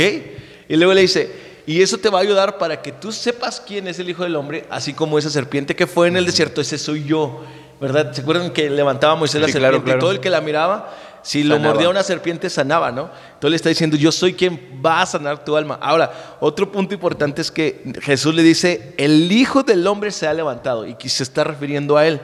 [0.67, 1.31] Y luego le dice,
[1.67, 4.35] y eso te va a ayudar para que tú sepas quién es el Hijo del
[4.35, 7.43] Hombre, así como esa serpiente que fue en el desierto, ese soy yo,
[7.79, 8.13] ¿verdad?
[8.13, 9.99] ¿Se acuerdan que levantaba Moisés la serpiente claro, claro.
[9.99, 10.95] y todo el que la miraba,
[11.25, 13.09] si lo mordía una serpiente sanaba, ¿no?
[13.33, 15.79] Entonces le está diciendo, yo soy quien va a sanar tu alma.
[15.81, 20.33] Ahora, otro punto importante es que Jesús le dice, el Hijo del Hombre se ha
[20.35, 22.21] levantado y que se está refiriendo a él.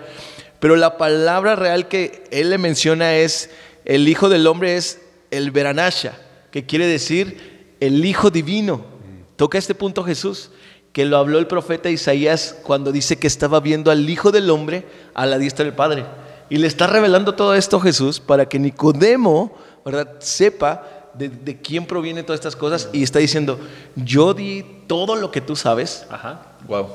[0.59, 3.49] Pero la palabra real que él le menciona es,
[3.85, 6.13] el Hijo del Hombre es el Veranasha,
[6.51, 8.85] que quiere decir el Hijo Divino.
[9.35, 10.51] Toca este punto Jesús,
[10.93, 14.85] que lo habló el profeta Isaías cuando dice que estaba viendo al Hijo del Hombre
[15.15, 16.05] a la diestra del Padre.
[16.51, 20.83] Y le está revelando todo esto Jesús para que Nicodemo, ¿verdad?, sepa
[21.13, 23.57] de, de quién provienen todas estas cosas y está diciendo,
[23.95, 26.57] yo di todo lo que tú sabes Ajá.
[26.67, 26.87] Wow.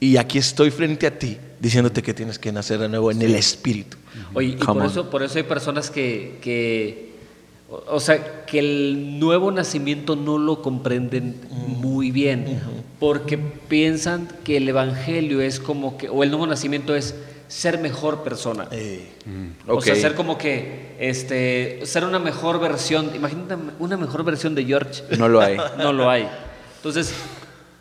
[0.00, 3.36] y aquí estoy frente a ti diciéndote que tienes que nacer de nuevo en el
[3.36, 3.96] Espíritu.
[4.34, 7.12] Oye, y por eso, por eso hay personas que, que,
[7.70, 12.60] o o sea, que el nuevo nacimiento no lo comprenden muy bien,
[12.98, 17.14] porque piensan que el evangelio es como que, o el nuevo nacimiento es
[17.50, 18.68] ser mejor persona.
[19.66, 24.64] O sea, ser como que, este, ser una mejor versión, imagínate una mejor versión de
[24.64, 25.02] George.
[25.18, 25.56] No lo hay.
[25.78, 26.28] No lo hay.
[26.76, 27.12] Entonces,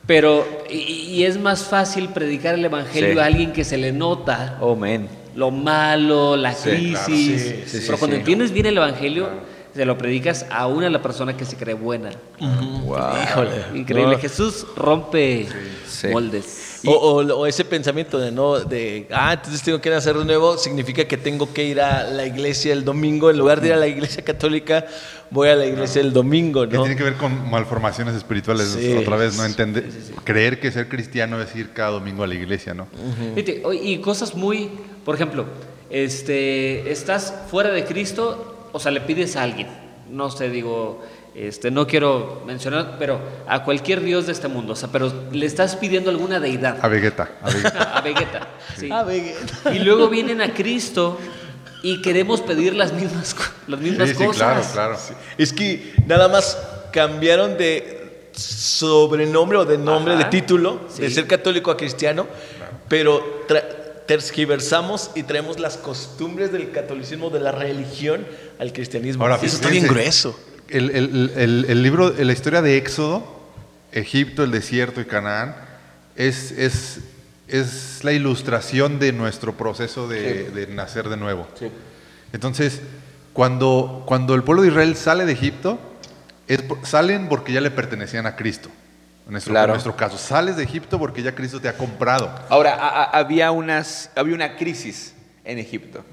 [0.08, 3.20] pero, y, y es más fácil predicar el evangelio Sí.
[3.20, 5.08] a alguien que se le nota Oh, man.
[5.36, 6.92] lo malo, la Sí, crisis.
[6.94, 8.20] claro, sí, sí, Pero sí, cuando sí.
[8.22, 9.30] entiendes bien el evangelio,
[9.76, 12.10] se lo predicas a una la persona que se cree buena.
[12.40, 12.98] Wow.
[13.24, 13.52] Híjole.
[13.76, 14.16] Increíble.
[14.16, 14.20] No.
[14.20, 15.48] Jesús rompe
[15.88, 16.08] Sí.
[16.08, 16.69] moldes.
[16.86, 20.58] O, o- o ese pensamiento de no, de, ah, entonces tengo que nacer de nuevo,
[20.58, 23.78] significa que tengo que ir a la iglesia el domingo, en lugar de ir a
[23.78, 24.86] la iglesia católica,
[25.30, 26.84] voy a la iglesia el domingo, Que ¿no?
[26.84, 28.96] tiene que ver con malformaciones espirituales, Sí.
[28.98, 29.46] otra vez, ¿no?
[29.46, 29.90] Entender,
[30.24, 32.88] creer que ser cristiano es ir cada domingo a la iglesia, ¿no?
[33.74, 34.70] Y cosas muy,
[35.04, 35.46] por ejemplo,
[35.90, 39.68] este, estás fuera de Cristo, o sea, le pides a alguien,
[40.10, 41.02] no sé, digo,
[41.36, 45.46] este, no quiero mencionar, pero a cualquier dios de este mundo, o sea, pero le
[45.46, 47.30] estás pidiendo alguna deidad, A Vegeta.
[47.42, 47.98] A Vegeta.
[47.98, 48.90] a Vegeta, sí.
[49.08, 49.74] Vegeta.
[49.74, 51.18] Y luego vienen a Cristo
[51.84, 53.36] y queremos pedir las mismas,
[53.68, 54.38] las mismas Sí, sí, cosas.
[54.72, 54.98] claro, claro.
[55.38, 56.58] Es que nada más
[56.92, 60.24] cambiaron de sobrenombre o de nombre, Ajá.
[60.26, 61.02] de título, Sí.
[61.04, 62.28] de ser católico a cristiano,
[62.88, 63.46] pero
[64.08, 68.26] tergiversamos y traemos las costumbres del catolicismo, de la religión,
[68.58, 69.24] al cristianismo.
[69.24, 70.38] Ahora, Eso está bien grueso.
[70.70, 73.40] El, el- el- el libro, la historia de Éxodo,
[73.92, 75.56] Egipto, el desierto y Canaán,
[76.16, 77.00] es, es,
[77.48, 81.48] es la ilustración de nuestro proceso de, de nacer de nuevo.
[82.34, 82.82] Entonces,
[83.34, 85.80] cuando, cuando el pueblo de Israel sale de Egipto,
[86.48, 88.70] es salen porque ya le pertenecían a Cristo.
[89.26, 89.68] En nuestro, Claro.
[89.68, 92.30] en nuestro caso, sales de Egipto porque ya Cristo te ha comprado.
[92.50, 95.14] Ahora, a- a- había, unas, había una crisis
[95.46, 96.04] en Egipto.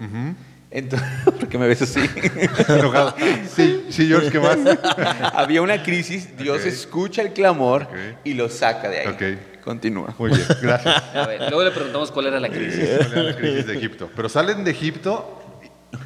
[0.77, 2.01] Entonces, ¿por qué me ves así?
[2.69, 3.15] Enojado.
[3.55, 4.59] Sí, sí, George, ¿qué más?
[5.35, 7.89] había una crisis, Dios escucha el clamor
[8.25, 9.07] y lo saca de ahí.
[9.09, 9.23] Ok.
[9.65, 10.15] Continúa.
[10.19, 11.03] Muy bien, gracias.
[11.15, 12.89] A ver, luego le preguntamos cuál era la crisis.
[12.99, 14.11] ¿Cuál era la crisis de Egipto.
[14.15, 15.43] Pero salen de Egipto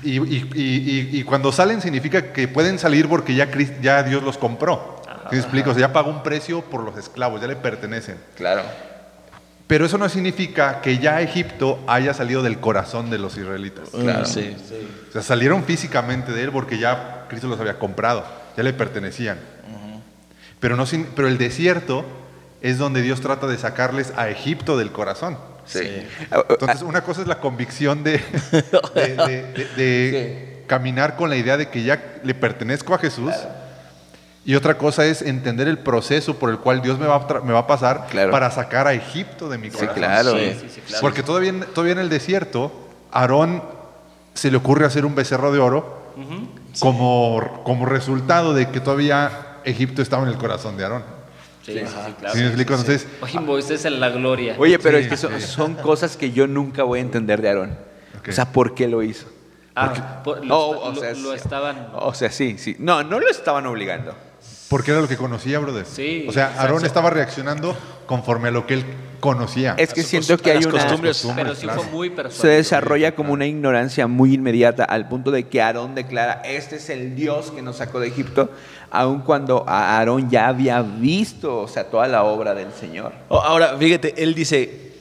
[0.02, 3.48] y, y- y- y- y cuando salen significa que pueden salir porque ya,
[3.82, 5.02] ya Dios los compró.
[5.30, 5.70] ¿Sí me explico?
[5.70, 8.16] O sea, ya pagó un precio por los esclavos, ya le pertenecen.
[8.36, 8.62] Claro.
[9.70, 13.88] Pero eso no significa que ya Egipto haya salido del corazón de los israelitas.
[13.90, 14.24] Claro.
[14.24, 14.56] Sí.
[15.08, 19.38] O sea, salieron físicamente de él porque ya Cristo los había comprado, ya le pertenecían.
[20.58, 22.04] pero, no sin- pero el desierto
[22.60, 25.38] es donde Dios trata de sacarles a Egipto del corazón.
[25.66, 25.78] Sí.
[25.84, 26.06] Sí.
[26.32, 28.12] Ah, ah, Entonces, una cosa es la convicción de,
[28.94, 33.32] de- de- de- de caminar con la idea de que ya le pertenezco a Jesús.
[34.44, 37.52] Y otra cosa es entender el proceso por el cual Dios me va a, me
[37.52, 38.30] va a pasar Claro.
[38.30, 39.94] para sacar a Egipto de mi Sí, corazón.
[39.96, 40.30] claro.
[40.32, 41.00] Sí, sí, sí, claro.
[41.02, 42.72] Porque todavía, en- todavía en el desierto,
[43.12, 43.62] Aarón
[44.34, 46.00] se le ocurre hacer un becerro de oro
[46.80, 51.04] como, como resultado de que todavía Egipto estaba en el corazón de Aarón.
[51.64, 52.34] Sí, sí, sí, claro.
[52.34, 52.72] ¿Sí me explico?
[52.74, 54.54] Entonces, Oye, Moisés en la gloria.
[54.58, 55.46] Oye, pero Sí, es que son, sí.
[55.46, 57.78] son cosas que yo nunca voy a entender de Aarón.
[58.18, 58.28] Ok.
[58.28, 59.26] O sea, ¿por qué lo hizo?
[59.76, 61.36] Ah, por- lo, No, esta- o sea, lo- lo sí.
[61.36, 61.88] estaban.
[61.94, 62.76] O sea, sí, sí.
[62.78, 64.14] No, no lo estaban obligando.
[64.70, 65.84] Porque era lo que conocía, brother.
[65.84, 66.54] Sí, O sea.
[66.56, 68.84] Aarón estaba reaccionando conforme a lo que él
[69.18, 69.74] conocía.
[69.76, 70.70] Es que siento que hay una...
[70.70, 71.26] costumbres.
[71.34, 71.82] Pero sí claro.
[71.82, 72.52] fue muy Se persuasivo.
[72.52, 77.16] desarrolla como una ignorancia muy inmediata al punto de que Aarón declara, este es el
[77.16, 78.50] Dios que nos sacó de Egipto,
[78.92, 83.12] aun cuando Aarón ya había visto, o sea, toda la obra del Señor.
[83.28, 84.92] O- Ahora, fíjate, él dice,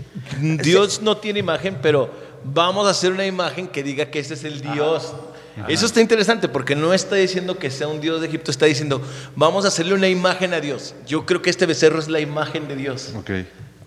[0.42, 2.10] Dios no tiene imagen, pero
[2.44, 5.14] vamos a hacer una imagen que diga que este es el Dios.
[5.68, 9.02] Eso está interesante porque no está diciendo que sea un Dios de Egipto, está diciendo,
[9.36, 10.96] vamos a hacerle una imagen a Dios.
[11.06, 13.12] Yo creo que este becerro es la imagen de Dios.
[13.18, 13.30] Ok.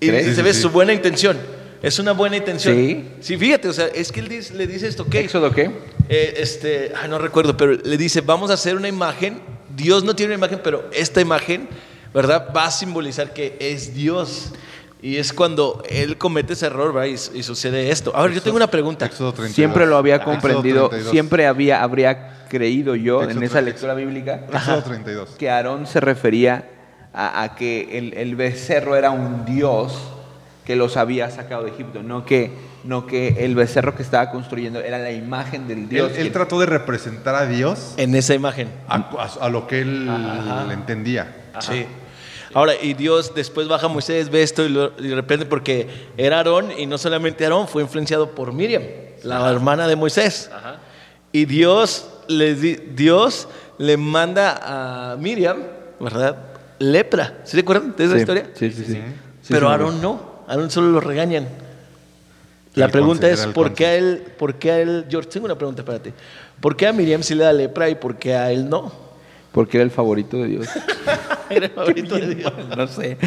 [0.01, 0.37] Y ¿Crees?
[0.37, 0.61] se ve sí.
[0.61, 1.39] su buena intención.
[1.83, 2.77] Es una buena intención.
[2.77, 3.09] Sí.
[3.21, 5.21] Sí, fíjate, o sea, es que él dice- le dice esto, ¿qué?
[5.21, 5.71] ¿Éxodo qué?
[6.09, 9.41] Eh, este, ay, no recuerdo, pero le dice, vamos a hacer una imagen.
[9.75, 11.69] Dios no tiene una imagen, pero esta imagen,
[12.13, 12.49] ¿verdad?
[12.55, 14.53] Va a simbolizar que es Dios.
[15.03, 17.09] Y es cuando él comete ese error, ¿verdad?
[17.35, 18.13] Y, y sucede esto.
[18.15, 19.05] Ahora, yo tengo una pregunta.
[19.07, 19.55] Éxodo 32.
[19.57, 21.11] Siempre lo había Éxodo comprendido, 32.
[21.11, 23.65] siempre había, habría creído yo en esa 32.
[23.65, 25.31] lectura bíblica Éxodo 32.
[25.39, 26.69] que Aarón se refería
[27.13, 29.93] a, a que el, el becerro era un dios
[30.65, 32.53] que los había sacado de Egipto, no que,
[32.85, 36.13] no que el becerro que estaba construyendo era la imagen del dios.
[36.17, 38.69] él que- trató de representar a Dios En esa imagen.
[38.87, 40.09] a, a- a lo que él
[40.71, 41.35] entendía.
[41.61, 41.87] Sí.
[42.55, 45.89] Ahora, y Dios después baja a Moisés, ve esto y, lo, y de repente porque
[46.17, 48.83] era Aarón y no solamente Aarón, fue influenciado por Miriam,
[49.23, 50.51] la hermana de Moisés.
[50.53, 50.77] Ajá.
[51.33, 53.49] Y Dios le, di- Dios
[53.79, 55.59] le manda a Miriam,
[55.99, 56.37] ¿verdad?
[56.79, 57.39] Lepra.
[57.45, 58.51] ¿Sí se acuerdan de esa Sí, historia?
[58.55, 58.93] Sí, sí, sí.
[58.95, 60.33] Sí, Pero sí, Aarón no.
[60.49, 61.49] Aarón solo lo regañan.
[62.75, 65.85] La pregunta es, ¿por qué a él, por qué a él, George, tengo una pregunta
[65.85, 66.11] para ti.
[66.61, 68.91] ¿Por qué a Miriam sí le da lepra y por qué a él no?
[69.53, 70.69] Porque era el favorito de Dios.
[71.51, 72.53] Era el favorito de Dios.
[72.77, 73.19] no sé.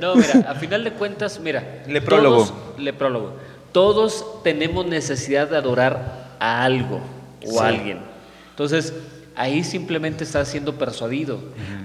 [0.00, 1.82] No, mira, a final de cuentas, mira.
[1.88, 2.44] Leprólogo.
[2.44, 3.32] Todos, leprólogo.
[3.72, 7.00] Todos tenemos necesidad de adorar a algo
[7.44, 7.98] o a alguien.
[8.50, 8.94] Entonces,
[9.34, 11.40] ahí simplemente está siendo persuadido.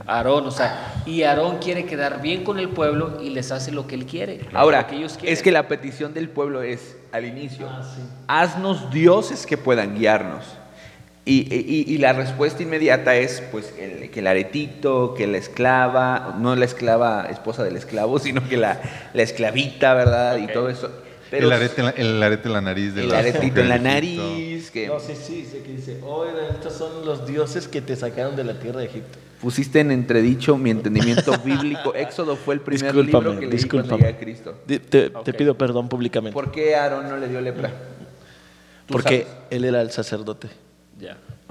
[0.05, 3.87] Aarón, o sea, y Aarón quiere quedar bien con el pueblo y les hace lo
[3.87, 4.41] que él quiere.
[4.53, 7.67] Ahora, que ellos es que la petición del pueblo es, al inicio,
[8.27, 10.45] haznos dioses que puedan guiarnos.
[11.29, 16.35] Y, y- y la respuesta inmediata es, pues, el- que el aretito, que la esclava,
[16.39, 18.81] no la esclava esposa del esclavo, sino que la,
[19.13, 20.37] la esclavita, ¿verdad?
[20.39, 20.51] Y Ok.
[20.53, 20.89] todo eso.
[21.31, 22.95] el, arete en la, el arete en la nariz.
[22.95, 26.45] De el la aretito en la nariz, que No, sí, sí, sé que dice, oigan,
[26.55, 29.19] estos son los dioses que te sacaron de la tierra de Egipto.
[29.39, 31.93] pusiste en entredicho mi entendimiento bíblico.
[31.93, 34.55] Éxodo fue el primer Discúlpame, libro que leí cuando llegué a Cristo.
[34.65, 36.33] Te, te pido perdón públicamente.
[36.33, 37.71] ¿Por qué Aarón no le dio lepra?
[38.87, 39.27] Porque sabes.
[39.51, 40.47] él era el sacerdote.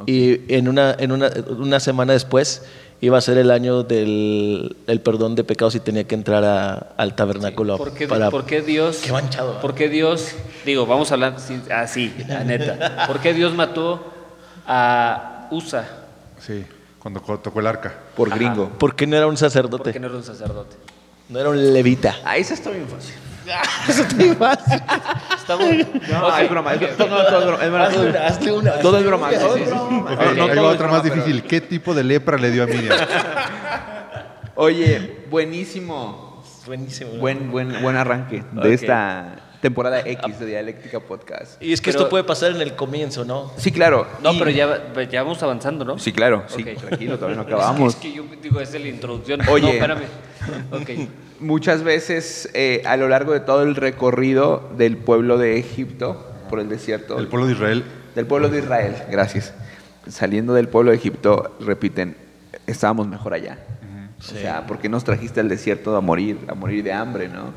[0.07, 2.63] Y en una, en una, una semana después
[3.01, 6.93] iba a ser el año del el perdón de pecados y tenía que entrar a-
[6.97, 7.77] al tabernáculo.
[7.79, 8.99] ¿Por qué, para- por qué Dios?
[9.05, 9.59] Qué manchado, ¿eh?
[9.61, 10.33] ¿Por qué Dios?
[10.65, 11.37] Digo, vamos a hablar
[11.75, 13.07] así, la neta.
[13.07, 14.05] ¿Por qué Dios mató
[14.67, 15.89] a Usa?
[16.41, 16.65] Sí,
[17.01, 17.95] cuando tocó el arca.
[18.17, 18.37] Por Ajá.
[18.37, 18.69] gringo.
[18.79, 19.85] ¿Por qué no era un sacerdote?
[19.85, 20.77] Porque no era un sacerdote.
[21.29, 22.17] No era un levita.
[22.25, 23.15] Ah, esa está bien fácil.
[25.39, 25.67] Estamos.
[26.11, 26.39] No, Ok.
[26.41, 26.75] es broma.
[26.75, 27.85] es- todo, todo es broma.
[28.27, 28.73] Hazle una.
[28.81, 29.31] Todo es broma.
[29.33, 31.43] No, no es otra más difícil.
[31.45, 32.99] ¿Qué tipo de lepra le dio a Miriam?
[34.55, 36.43] Oye, buenísimo.
[36.67, 37.13] Buenísimo.
[37.15, 37.21] ¿no?
[37.21, 41.61] Buen, buen, buen arranque de esta temporada X de Dialéctica Podcast.
[41.63, 43.51] Y es que Pero- esto puede pasar en el comienzo, ¿no?
[43.57, 44.07] Sí, claro.
[44.23, 45.99] No, Y- pero ya, ya vamos avanzando, ¿no?
[45.99, 46.45] Sí, claro.
[46.49, 46.79] Sí, Ok.
[46.81, 47.95] tranquilo, todavía no Es que- acabamos.
[47.95, 49.41] Es que, yo digo, es la introducción.
[49.49, 49.63] Oye.
[49.67, 50.03] No, espérame.
[50.73, 50.91] Ok.
[51.41, 56.59] Muchas veces eh, a lo largo de todo el recorrido del pueblo de Egipto por
[56.61, 57.84] el desierto, El pueblo de Israel.
[58.14, 59.53] del pueblo de Israel, gracias.
[60.09, 62.16] Saliendo del pueblo de Egipto, repiten,
[62.66, 63.59] estábamos mejor allá.
[64.18, 67.53] O sea, ¿por qué nos trajiste al desierto a morir, a morir de hambre, no?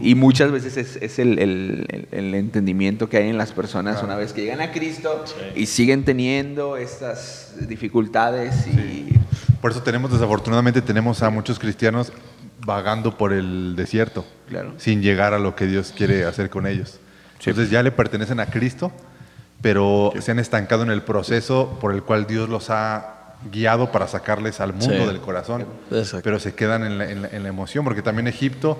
[0.00, 4.02] Y muchas veces es, es el, el- el- el entendimiento que hay en las personas
[4.02, 5.24] una vez que llegan a Cristo
[5.56, 9.08] y siguen teniendo estas dificultades y...
[9.60, 12.12] Por eso tenemos, desafortunadamente, tenemos a muchos cristianos
[12.72, 14.74] vagando por el desierto, Claro.
[14.76, 17.00] sin llegar a lo que Dios quiere hacer con ellos.
[17.38, 18.92] Entonces ya le pertenecen a Cristo,
[19.62, 24.06] pero se han estancado en el proceso por el cual Dios los ha guiado para
[24.06, 25.06] sacarles al mundo Sí.
[25.06, 26.20] del corazón, Exacto.
[26.22, 28.78] pero se quedan en la, en la- en la emoción, porque también Egipto,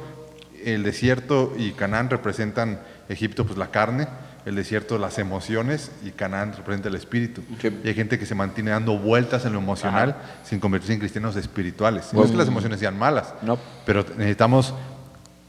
[0.66, 4.06] el desierto y Canaán representan, Egipto pues la carne,
[4.46, 7.42] el desierto las emociones y Canaán representa el espíritu.
[7.60, 7.70] Sí.
[7.84, 11.36] Y hay gente que se mantiene dando vueltas en lo emocional sin convertirse en cristianos
[11.36, 12.12] espirituales.
[12.12, 13.58] No es que las emociones sean malas, No.
[13.84, 14.74] pero necesitamos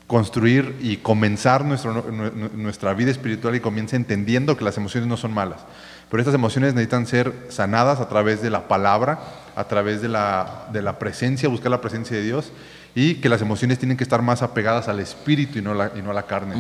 [0.08, 2.04] construir y comenzar nuestro-
[2.56, 5.60] nuestra vida espiritual y comienza entendiendo que las emociones no son malas.
[6.10, 9.20] Pero estas emociones necesitan ser sanadas a través de la palabra,
[9.56, 12.52] a través de la, de la presencia, buscar la presencia de Dios
[12.96, 16.02] y que las emociones tienen que estar más apegadas al espíritu y no, la- y
[16.02, 16.56] no a la carne.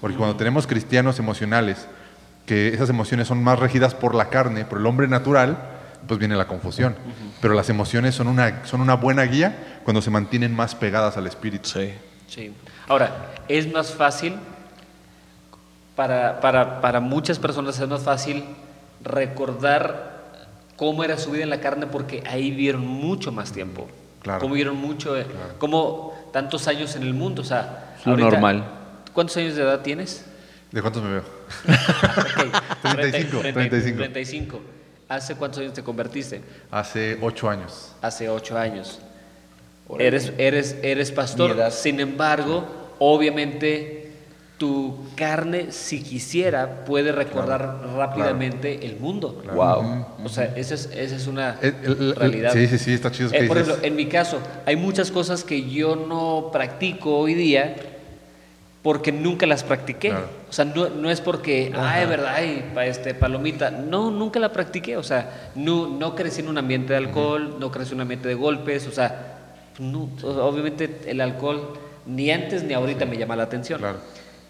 [0.00, 1.86] Porque cuando tenemos cristianos emocionales,
[2.46, 5.56] que esas emociones son más regidas por la carne, por el hombre natural,
[6.06, 6.94] pues viene la confusión.
[7.40, 11.26] Pero las emociones son una, son una buena guía cuando se mantienen más pegadas al
[11.26, 11.68] espíritu.
[11.70, 11.92] Sí.
[12.28, 12.52] Sí.
[12.88, 14.34] Ahora, es más fácil,
[15.96, 18.44] para, para, para muchas personas es más fácil
[19.02, 20.14] recordar
[20.76, 23.88] cómo era su vida en la carne porque ahí vieron mucho más tiempo.
[24.24, 24.40] Claro.
[24.40, 25.26] Cómo vieron mucho, eh,
[25.58, 27.42] cómo tantos años en el mundo.
[27.42, 28.64] O sea, Lo normal.
[29.12, 30.24] ¿Cuántos años de edad tienes?
[30.72, 31.22] ¿De cuántos me veo?
[32.84, 33.98] Ok, 35, 35.
[33.98, 34.60] 35.
[35.08, 36.42] ¿Hace cuántos años te convertiste?
[36.70, 37.92] Hace ocho años.
[38.00, 38.98] Hace ocho años.
[39.98, 41.70] Eres, eres, eres pastor.
[41.70, 42.64] Sin embargo,
[42.98, 44.03] obviamente,
[44.58, 49.42] tu carne, si quisiera, puede recordar rápidamente el mundo.
[49.52, 50.06] Wow.
[50.24, 52.52] O sea, esa es, esa es una El- el- el- realidad.
[52.52, 53.70] sí, sí, sí, está chido Eh, que por dices.
[53.70, 57.74] ejemplo, en mi caso, hay muchas cosas que yo no practico hoy día
[58.82, 60.10] porque nunca las practiqué.
[60.10, 60.28] Claro.
[60.48, 63.70] O sea, no, no es porque, ay, verdad, ay, pa- este, palomita.
[63.70, 64.96] No, nunca la practiqué.
[64.98, 68.28] O sea, no, no crecí en un ambiente de alcohol, no crecí en un ambiente
[68.28, 68.86] de golpes.
[68.86, 69.38] O sea,
[69.80, 71.72] no, obviamente el alcohol
[72.06, 73.80] ni antes ni ahorita me llama la atención.
[73.80, 73.98] Claro.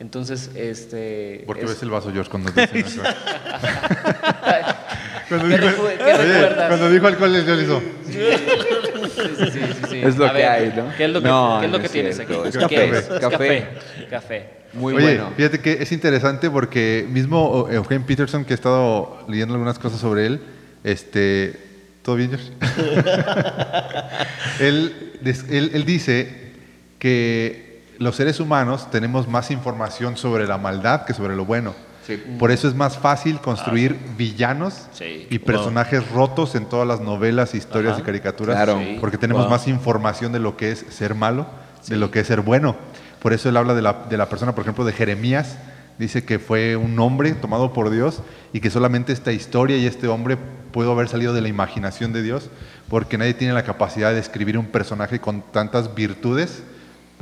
[0.01, 1.45] Entonces, este...
[1.47, 3.03] ¿Por qué es- ves el vaso, George, cuando dicen eso?
[5.29, 6.69] cuando, ¿Qué dijo, qué Oye, recuerdas?
[6.69, 7.83] cuando dijo alcohol, él hizo.
[8.07, 10.01] Sí, sí, sí, sí, sí.
[10.03, 10.93] Es lo A que ver, hay, ¿no?
[10.97, 12.33] ¿Qué es lo que, No, qué es lo no que es tienes aquí?
[12.35, 12.89] cierto, es ¿Qué café.
[12.89, 12.99] es?
[13.11, 13.69] Es Café.
[14.11, 14.49] Café.
[14.75, 15.31] Muy Oye, bueno.
[15.37, 20.27] fíjate que es interesante porque mismo Eugen Peterson, que he estado leyendo algunas cosas sobre
[20.27, 20.41] él,
[20.83, 21.55] este,
[22.03, 22.51] ¿todo bien, George?
[24.61, 25.13] él,
[25.51, 26.53] él- él dice
[26.99, 27.64] que
[27.99, 31.75] los seres humanos tenemos más información sobre la maldad que sobre lo bueno.
[32.07, 32.23] Sí.
[32.39, 35.27] Por eso es más fácil construir villanos Sí.
[35.31, 38.03] y personajes rotos en todas las novelas, historias Ajá.
[38.03, 38.79] y caricaturas, Claro.
[38.79, 38.99] Sí.
[39.01, 39.51] porque tenemos Wow.
[39.51, 41.47] más información de lo que es ser malo,
[41.87, 42.77] de lo que es ser bueno.
[43.23, 45.57] Por eso él habla de la, de la persona, por ejemplo, de Jeremías.
[45.99, 48.21] Dice que fue un hombre tomado por Dios
[48.53, 50.37] y que solamente esta historia y este hombre
[50.73, 52.51] pudo haber salido de la imaginación de Dios,
[52.91, 56.63] porque nadie tiene la capacidad de escribir un personaje con tantas virtudes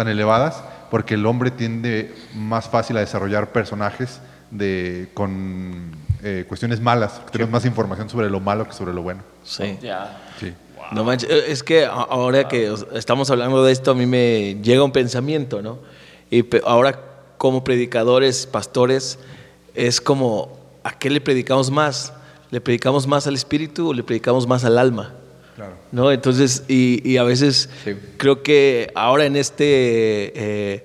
[0.05, 5.92] tan elevadas, porque el hombre tiende más fácil a desarrollar personajes de, con
[6.22, 7.20] eh, cuestiones malas.
[7.30, 9.22] Tenemos más información sobre lo malo que sobre lo bueno.
[9.44, 9.78] Sí.
[9.80, 10.20] Ya.
[10.40, 10.53] Sí.
[10.90, 14.07] No manches, eh, es que a- ahora que os- estamos hablando de esto, a mí
[14.07, 15.78] me llega un pensamiento, ¿no?
[16.30, 16.98] Y ahora
[17.38, 19.18] como predicadores, pastores,
[19.74, 22.12] es como, ¿a qué le predicamos más?
[22.50, 25.14] ¿Le predicamos más al espíritu o le predicamos más al alma?
[25.62, 25.74] Claro.
[25.92, 26.10] ¿No?
[26.12, 27.92] Entonces, y, y a veces Sí.
[28.16, 30.84] creo que ahora en este eh,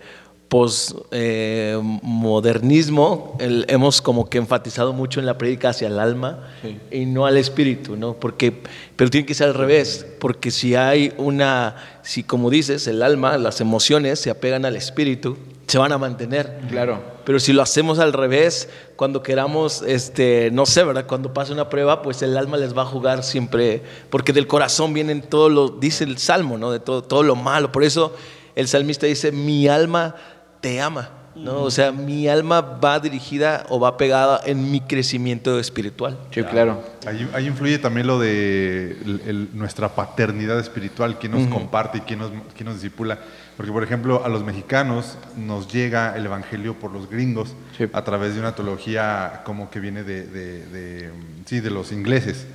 [0.50, 6.78] posmodernismo hemos como que enfatizado mucho en la prédica hacia el alma Sí.
[6.92, 8.14] y no al espíritu, ¿no?
[8.14, 8.54] Porque,
[8.96, 13.38] pero tiene que ser al revés, porque si hay una, si como dices, el alma,
[13.38, 16.60] las emociones se apegan al espíritu, se van a mantener.
[16.70, 17.17] Claro.
[17.28, 21.08] Pero si lo hacemos al revés, cuando queramos, este, no sé, ¿verdad?
[21.08, 24.94] Cuando pase una prueba, pues el alma les va a jugar siempre, porque del corazón
[24.94, 26.72] vienen todo lo, dice el Salmo, ¿no?
[26.72, 27.70] De todo, todo lo malo.
[27.74, 28.16] Por eso
[28.56, 30.16] el salmista dice, mi alma
[30.62, 31.62] te ama, ¿no?
[31.64, 36.18] O sea, mi alma va dirigida o va pegada en mi crecimiento espiritual.
[36.32, 36.82] Sí, claro.
[37.06, 42.02] Ahí, ahí influye también lo de el- el- nuestra paternidad espiritual, quién nos comparte y
[42.02, 43.18] quién nos, quién nos disipula.
[43.56, 47.86] Porque, por ejemplo, a los mexicanos nos llega el evangelio por los gringos Sí.
[47.92, 51.10] a través de una teología como que viene de, de- de,
[51.46, 52.46] sí, de los ingleses.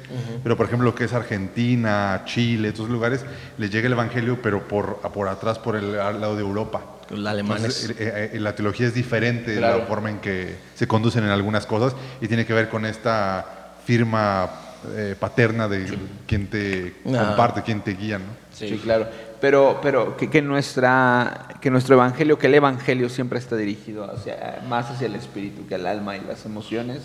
[0.45, 3.25] Pero, por ejemplo, lo que es Argentina, Chile, estos lugares,
[3.59, 6.83] les llega el evangelio, pero por, por atrás, por el lado de Europa.
[7.13, 7.83] Alemanes.
[7.85, 9.79] Entonces, eh, eh, la teología es diferente de Claro.
[9.79, 13.75] la forma en que se conducen en algunas cosas y tiene que ver con esta
[13.85, 14.51] firma
[14.97, 15.97] eh, paterna de
[16.27, 17.27] quien te Ah.
[17.29, 18.25] comparte, quien te guía, ¿no?
[18.53, 19.07] Sí, claro.
[19.41, 24.61] Pero, pero que, que nuestra, que nuestro evangelio, que el evangelio siempre está dirigido hacia,
[24.69, 27.03] más hacia el espíritu que al alma y las emociones.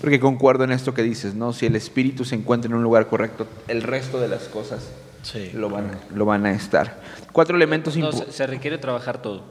[0.00, 1.52] Porque concuerdo en esto que dices, ¿no?
[1.52, 4.88] Si el espíritu se encuentra en un lugar correcto, el resto de las cosas
[5.22, 5.50] Sí.
[5.54, 7.00] lo, van, lo van a estar.
[7.32, 9.44] Cuatro elementos No, se, se requiere trabajar todo.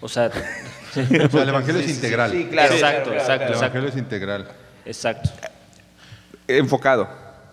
[0.00, 0.30] O sea,
[0.96, 2.30] O sea, el evangelio es integral.
[2.30, 2.74] Sí, claro.
[2.74, 3.64] exacto, claro, exacto, El exacto.
[3.64, 4.48] evangelio es integral.
[4.84, 5.30] Exacto.
[6.48, 7.08] Enfocado.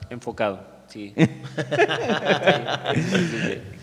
[0.09, 0.73] Enfocado.
[0.87, 1.13] Sí.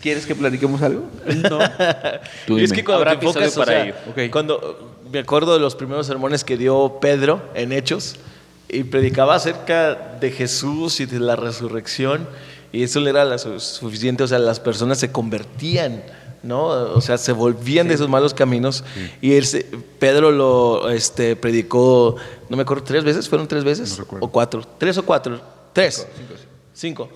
[0.01, 1.07] ¿Quieres que platiquemos algo?
[1.27, 1.59] No.
[2.47, 3.85] Tú es que cuando Habrá te enfocas, episodio o para sea,
[4.15, 4.31] ello.
[4.31, 8.15] Cuando me acuerdo de los primeros sermones que dio Pedro en Hechos
[8.69, 12.27] y predicaba acerca de Jesús y de la resurrección
[12.71, 16.03] y eso le era la su- suficiente, o sea, las personas se convertían,
[16.43, 16.65] ¿no?
[16.67, 18.83] O sea, se volvían de esos malos caminos
[19.21, 19.65] y él se-
[19.99, 22.15] Pedro lo este, predicó,
[22.49, 25.39] no me acuerdo, tres veces, fueron tres veces No o cuatro, tres o cuatro,
[25.73, 26.07] tres.
[26.73, 27.09] Cinco.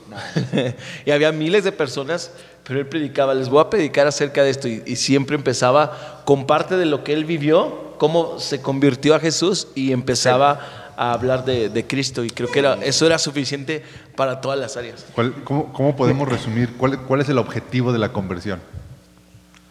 [1.06, 2.32] y había miles de personas,
[2.64, 4.68] pero él predicaba, les voy a predicar acerca de esto.
[4.68, 9.20] Y, y siempre empezaba con parte de lo que él vivió, cómo se convirtió a
[9.20, 12.24] Jesús y empezaba a hablar de, de Cristo.
[12.24, 13.84] Y creo que era, eso era suficiente
[14.16, 15.06] para todas las áreas.
[15.14, 18.60] ¿Cuál- cómo, cómo podemos resumir cuál, cuál es el objetivo de la conversión?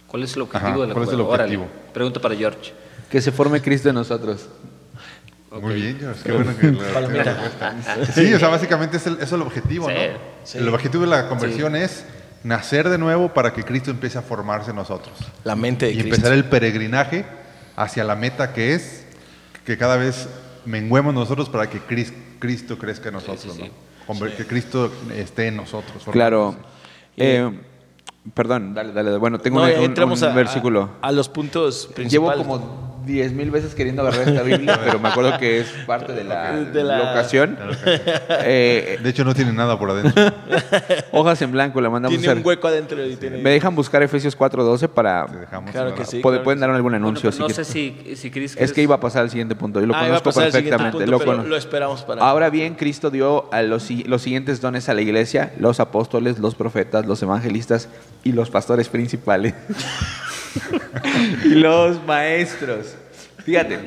[0.06, 1.30] ¿Cuál es el objetivo Ajá, de la ¿cuál es el cueva?
[1.34, 1.56] Órale.
[1.56, 1.92] objetivo?
[1.92, 2.72] Pregunta para George.
[3.10, 4.46] Que se forme Cristo en nosotros.
[5.60, 8.06] Muy bien, George, qué bueno que la-.
[8.14, 10.18] Sí, o sea, básicamente es el, es el objetivo, Sí, ¿no?
[10.44, 10.58] sí.
[10.58, 12.04] El objetivo de la conversión es
[12.42, 15.14] nacer de nuevo para que Cristo empiece a formarse en nosotros.
[15.44, 16.14] La mente de y Cristo.
[16.16, 17.24] empezar el peregrinaje
[17.76, 19.04] hacia la meta que es
[19.64, 20.28] que cada vez
[20.66, 23.70] menguemos nosotros para que Cris- Cristo crezca en nosotros, sí, sí.
[24.08, 24.26] ¿no?
[24.36, 26.04] Que Cristo esté en nosotros.
[26.12, 26.54] Claro.
[27.16, 27.50] Eh,
[28.34, 29.16] perdón, dale, dale.
[29.16, 30.90] Bueno, tengo No, un, ya un- entramos un a, versículo.
[31.00, 32.46] A, a los puntos Llevo principales.
[32.46, 36.24] como 10 mil veces queriendo agarrar esta Biblia, pero me acuerdo que es parte de
[36.24, 37.58] la, De la- locación.
[38.44, 40.32] Eh, De hecho, no tiene nada por adentro.
[41.12, 43.38] hojas en blanco, la mandamos a Tiene un hueco adentro y tiene...
[43.38, 45.26] Me dejan buscar Efesios 4.12 para...
[45.26, 46.20] Dejamos Claro que sí.
[46.22, 47.30] claro pueden dar algún anuncio.
[47.38, 48.56] no sé si, si Chris...
[48.58, 49.80] Es que iba a pasar al siguiente punto.
[49.80, 50.98] Yo lo Ah, conozco perfectamente.
[50.98, 52.22] punto, lo pero cono- lo esperamos para...
[52.22, 56.54] Ahora bien, Cristo dio a los, los siguientes dones a la iglesia, los apóstoles, los
[56.54, 57.88] profetas, los evangelistas
[58.22, 59.54] y los pastores principales.
[61.44, 62.93] y los maestros.
[63.44, 63.78] Fíjate,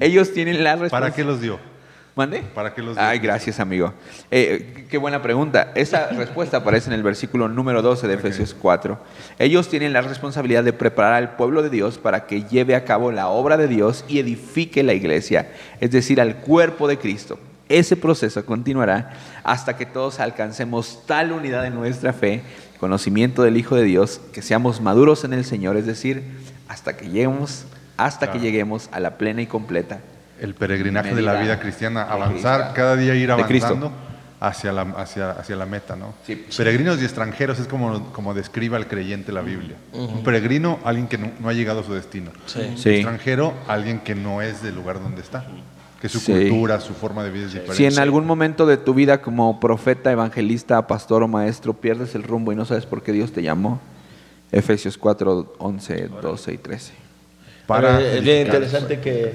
[0.00, 1.16] ellos tienen la ¿Para responsabilidad.
[1.16, 1.72] qué los dio?
[2.14, 2.42] ¿Mande?
[2.54, 3.04] ¿Para qué los dio?
[3.04, 3.94] Ay, gracias, amigo.
[4.30, 5.72] Eh, qué buena pregunta.
[5.74, 8.98] Esa respuesta aparece en el versículo número 12 de Efesios 4.
[9.38, 13.12] Ellos tienen la responsabilidad de preparar al pueblo de Dios para que lleve a cabo
[13.12, 17.38] la obra de Dios y edifique la iglesia, es decir, al cuerpo de Cristo.
[17.68, 22.42] Ese proceso continuará hasta que todos alcancemos tal unidad en nuestra fe,
[22.78, 26.22] conocimiento del Hijo de Dios, que seamos maduros en el Señor, es decir,
[26.68, 27.64] hasta que lleguemos,
[28.04, 30.00] hasta que lleguemos a la plena y completa
[30.40, 32.74] El peregrinaje de la vida cristiana, avanzar, Cristo.
[32.74, 33.92] cada día ir avanzando
[34.40, 36.14] hacia la, hacia, hacia la meta, ¿no?
[36.26, 36.46] Sí.
[36.56, 39.76] Peregrinos y extranjeros es como, como describe al creyente la Biblia.
[39.92, 42.32] Un peregrino, alguien que no, no ha llegado a su destino.
[42.46, 42.72] Sí.
[42.76, 42.90] Sí.
[42.90, 45.44] Extranjero, alguien que no es del lugar donde está.
[46.00, 46.32] Que su Sí.
[46.32, 47.76] cultura, su forma de vida es diferente.
[47.76, 52.24] Si en algún momento de tu vida como profeta, evangelista, pastor o maestro pierdes el
[52.24, 53.80] rumbo y no sabes por qué Dios te llamó,
[54.50, 56.92] Efesios 4, 11, 12 y 13.
[57.72, 58.62] Para es bien edificar.
[58.62, 59.34] interesante que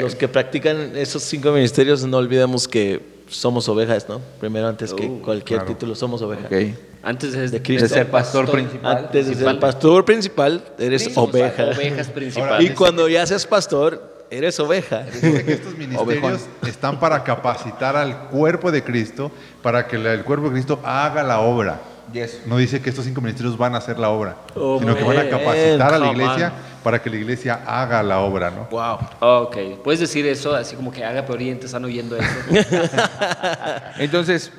[0.00, 4.20] los que practican esos cinco ministerios no olvidemos que somos ovejas, ¿no?
[4.40, 5.72] Primero, antes que Oh, cualquier claro.
[5.74, 6.46] título, somos ovejas.
[6.46, 6.78] Ok.
[7.02, 7.84] Antes de, De Cristo.
[7.84, 8.96] De ser pastor principal.
[8.96, 9.58] Antes de ser Principal.
[9.58, 11.64] pastor principal, eres Sí, oveja.
[11.76, 12.70] Ovejas principales.
[12.70, 15.04] Y cuando ya seas pastor, eres oveja.
[15.04, 19.30] Dice que estos ministerios están para capacitar al cuerpo de Cristo,
[19.62, 21.80] para que el cuerpo de Cristo haga la obra.
[22.12, 22.42] Yes.
[22.46, 25.18] No dice que estos cinco ministerios van a hacer la obra, Oh, sino que van
[25.18, 26.52] a man, capacitar a la iglesia.
[26.86, 28.68] Para que la iglesia haga la obra, ¿no?
[28.70, 28.98] Wow.
[29.18, 32.30] Ok, puedes decir eso así como que haga oriente, están oyendo eso.
[33.98, 34.52] Entonces,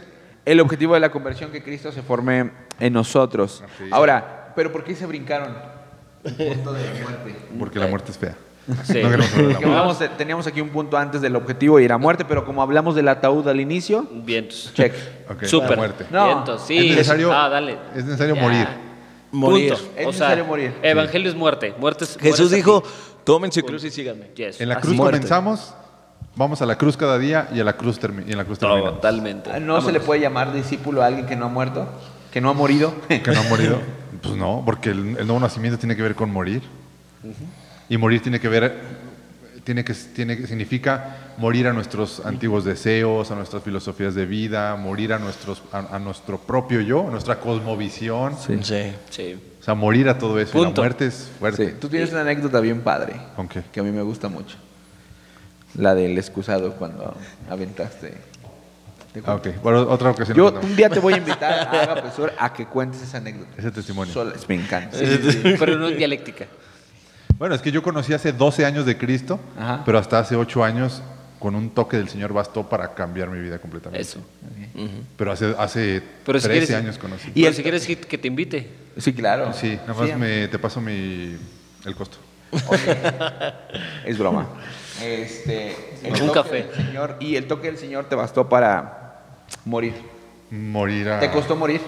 [0.44, 2.52] el objetivo de la conversión que Cristo se forme
[2.82, 3.64] en nosotros.
[3.92, 5.56] Ahora, ¿pero por qué se brincaron?
[6.26, 7.36] El punto de muerte.
[7.58, 8.36] Porque la muerte es fea.
[8.84, 9.02] Sí.
[9.62, 12.62] No hablamos de- teníamos aquí un punto antes del objetivo y era muerte, pero como
[12.62, 14.74] hablamos del ataúd al inicio, Vientos.
[14.74, 14.94] check.
[15.30, 15.78] Ok, la Súper.
[15.78, 16.06] muerte.
[16.12, 16.78] No, Vientos, sí.
[16.78, 17.78] es necesario, Ah, dale.
[17.96, 18.42] es necesario Ya.
[18.42, 18.68] morir.
[19.32, 19.74] Morir.
[19.74, 19.92] Punto.
[19.98, 20.74] Es o necesario sea, morir.
[20.82, 21.74] Evangelio es muerte.
[21.80, 22.88] Muerte es- Jesús dijo, aquí.
[23.24, 24.30] tomen su cruz y síganme.
[24.36, 24.62] Yes.
[24.62, 24.84] En la Así.
[24.84, 25.18] cruz muerte.
[25.18, 25.74] comenzamos,
[26.36, 28.94] vamos a la cruz cada día y, a la cruz y en la cruz terminamos.
[28.96, 29.52] Totalmente.
[29.54, 31.88] Ah, ¿No se le puede llamar discípulo a alguien que no ha muerto?
[32.32, 32.94] ¿Que no ha morido?
[33.08, 33.80] Que no ha morido.
[34.22, 36.64] Pues no, porque el, el nuevo nacimiento tiene que ver con morir.
[37.88, 38.76] Y morir tiene que ver,
[39.68, 44.74] tiene que, tiene que, significa morir a nuestros antiguos deseos, a nuestras filosofías de vida,
[44.78, 48.38] morir a, nuestros, a, a nuestro propio yo, a nuestra cosmovisión.
[48.38, 48.58] Sí.
[48.62, 48.94] Sí.
[49.10, 49.38] Sí.
[49.60, 50.58] O sea, morir a todo eso.
[50.58, 51.72] Y la muerte es fuerte.
[51.72, 51.76] Sí.
[51.82, 53.18] Tú tienes una anécdota bien padre.
[53.36, 53.62] ¿Con qué?
[53.70, 54.56] Que a mí me gusta mucho.
[55.76, 57.14] La del excusado cuando
[57.50, 58.14] aventaste.
[59.12, 59.50] Te Ah, ok.
[59.62, 60.38] Bueno, otra ocasión.
[60.38, 63.52] Yo un día te voy a invitar a Agape Sur a que cuentes esa anécdota.
[63.58, 64.14] Ese testimonio.
[64.48, 64.98] Me encanta.
[65.60, 66.46] Pero no en dialéctica.
[67.38, 69.84] Bueno, es que yo conocí hace 12 años de Cristo, Ajá.
[69.86, 71.02] pero hasta hace 8 años
[71.40, 74.02] con un toque del Señor bastó para cambiar mi vida completamente.
[74.02, 74.20] Eso.
[75.18, 77.32] Pero hace, hace Pero si 13 quieres, años conocí.
[77.36, 78.68] Y si quieres que que te invite.
[78.98, 79.54] Sí, claro.
[79.54, 81.38] Sí, nada más Sí, me, te paso mi,
[81.86, 82.18] el costo.
[82.68, 82.98] Oye,
[84.06, 84.48] es broma.
[85.04, 86.70] Este, el Un café.
[86.76, 89.22] Señor, y el toque del Señor te bastó para
[89.64, 89.94] morir.
[90.50, 91.20] Morir a...
[91.20, 91.82] ¿Te costó morir?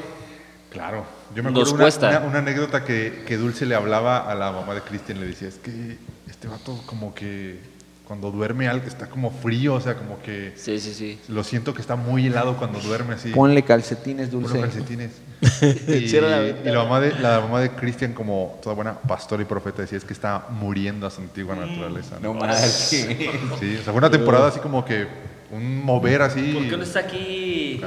[0.72, 1.06] Claro.
[1.36, 2.10] Yo me acuerdo una, cuesta.
[2.10, 5.48] una- una anécdota que, que Dulce le hablaba a la mamá de Cristian, le decía,
[5.48, 5.98] es que
[6.30, 7.60] este vato como que
[8.06, 11.20] cuando duerme algo está como frío, o sea, como que Sí, sí, sí.
[11.28, 13.30] lo siento que está muy helado cuando duerme así.
[13.30, 14.60] Ponle calcetines, Ponle dulce.
[14.62, 15.12] calcetines.
[15.62, 16.72] y, la y ventana.
[16.72, 20.04] la mamá de la mamá de Cristian como toda buena pastora y profeta decía es
[20.06, 22.16] que está muriendo a su antigua naturaleza.
[22.20, 22.40] No ¿no?
[22.42, 22.60] más.
[22.60, 25.06] Sí, o sea, fue una temporada así como que
[25.52, 26.54] un mover así.
[26.54, 27.82] ¿Por qué no está aquí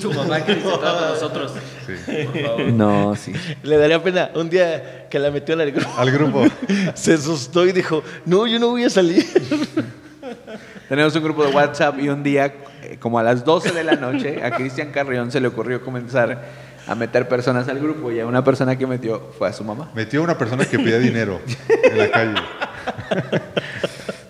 [0.00, 1.54] tu mamá que se trata de nosotros?
[1.86, 2.12] Sí.
[2.26, 2.60] Por favor.
[2.72, 3.32] No, sí.
[3.62, 5.90] Le daría pena un día que la metió el grupo.
[5.96, 6.44] Al grupo.
[6.94, 9.24] Se asustó y dijo, no, yo no voy a salir.
[10.88, 13.96] Tenemos un grupo de WhatsApp y un día, eh, como a las 12 de la
[13.96, 16.44] noche, a Cristian Carrión se le ocurrió comenzar
[16.86, 19.90] a meter personas al grupo y a una persona que metió fue a su mamá.
[19.94, 21.40] Metió a una persona que pedía dinero
[21.84, 22.34] en la calle.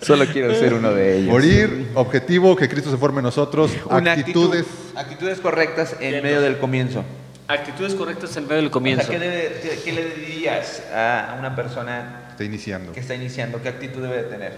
[0.01, 1.29] Solo quiero ser uno de ellos.
[1.31, 4.65] Morir, objetivo, que Cristo se forme en nosotros, Una actitudes.
[4.65, 7.03] actitud- actitudes correctas en medio del comienzo.
[7.49, 9.05] Actitudes correctas en medio del O comienzo.
[9.07, 12.93] sea, ¿qué, debe- qué- qué le dirías a una persona Está iniciando.
[12.93, 13.61] que está iniciando?
[13.61, 14.53] ¿Qué actitud debe de tener?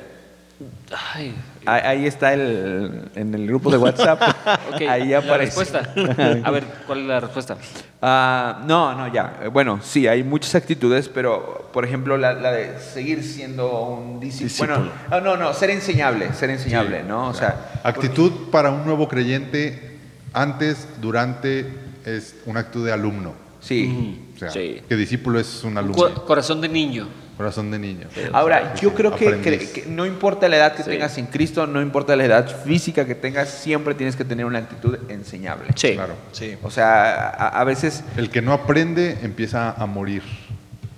[1.13, 1.33] Ay,
[1.73, 4.21] Ahí, ahí está el, en el grupo de WhatsApp.
[4.89, 5.45] ahí la aparece.
[5.57, 5.93] respuesta.
[6.43, 7.57] A ver, ¿cuál es la respuesta?
[8.01, 9.41] Ah, no, no, ya.
[9.51, 14.75] Bueno, sí, hay muchas actitudes, pero por ejemplo la, la de seguir siendo un discípulo.
[14.77, 17.27] Bueno, ah, no, no, ser enseñable, ser enseñable, ¿no?
[17.27, 19.97] O sea, Actitud para un nuevo creyente
[20.33, 21.65] antes, durante,
[22.05, 23.33] es una actitud de alumno.
[23.59, 24.25] sí.
[24.35, 24.81] O sea, Sí.
[24.87, 25.97] que discípulo es un alumno.
[25.97, 27.09] Co- corazón de niño.
[27.39, 28.05] Corazón de niño.
[28.33, 29.69] Ahora, yo creo que, Aprendiz.
[29.71, 30.89] que- que no importa la edad que Sí.
[30.89, 34.59] tengas en Cristo, no importa la edad física que tengas, siempre tienes que tener una
[34.59, 35.69] actitud enseñable.
[35.75, 35.93] Sí.
[35.93, 36.15] Claro.
[36.33, 36.57] Sí.
[36.63, 40.21] O sea, a, a veces El que no aprende empieza a morir.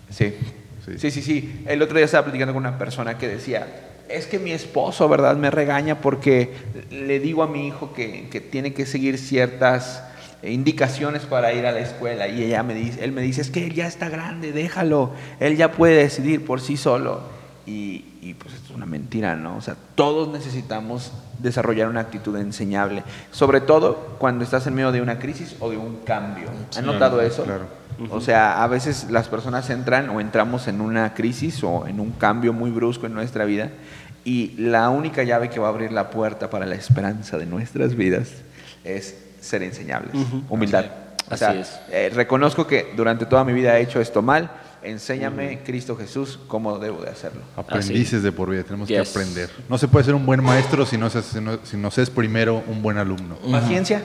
[0.09, 0.33] Sí.
[0.83, 0.93] Sí.
[0.97, 1.61] sí, sí, sí.
[1.67, 3.67] El otro día estaba platicando con una persona que decía,
[4.09, 5.35] es que mi esposo, ¿verdad?
[5.37, 6.49] Me regaña porque
[6.89, 10.03] le digo a mi hijo que, que tiene que seguir ciertas
[10.43, 13.65] indicaciones para ir a la escuela y ella me dice, él me dice, es que
[13.65, 17.41] él ya está grande, déjalo, él ya puede decidir por sí solo.
[17.67, 19.55] Y, y, pues es una mentira, ¿no?
[19.55, 25.01] O sea, todos necesitamos desarrollar una actitud enseñable, sobre todo cuando estás en medio de
[25.01, 26.49] una crisis o de un cambio.
[26.75, 27.43] ¿Han notado eso?
[27.43, 27.81] claro.
[28.09, 32.11] O sea, a veces las personas entran o entramos en una crisis o en un
[32.11, 33.69] cambio muy brusco en nuestra vida
[34.23, 37.95] y la única llave que va a abrir la puerta para la esperanza de nuestras
[37.95, 38.29] vidas
[38.83, 40.13] es ser enseñables,
[40.49, 40.85] humildad.
[41.29, 41.79] O Así es.
[41.91, 44.49] eh, reconozco que durante toda mi vida he hecho esto mal,
[44.83, 47.41] enséñame, Cristo Jesús, cómo debo de hacerlo.
[47.55, 49.49] Aprendices de por vida, tenemos que aprender.
[49.69, 52.01] No se puede ser un buen maestro si no, se, si no, si no se
[52.01, 53.35] es primero un buen alumno.
[53.51, 54.01] Paciencia.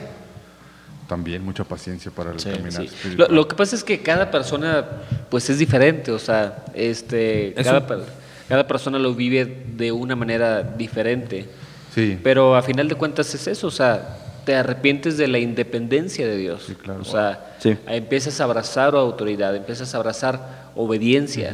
[1.07, 3.15] También mucha paciencia para el Sí, caminar Sí.
[3.15, 4.85] Lo, que pasa es que cada persona
[5.29, 8.03] pues es diferente, o sea, este, Es cada, un-
[8.49, 11.47] cada persona lo vive de una manera diferente.
[11.95, 14.17] Sí, Pero a final de cuentas es eso, o sea,
[14.47, 16.63] te arrepientes de la independencia de Dios.
[16.67, 17.01] Sí, claro.
[17.01, 17.77] O sea, Sí.
[17.85, 21.53] empiezas a abrazar autoridad, empiezas a abrazar obediencia,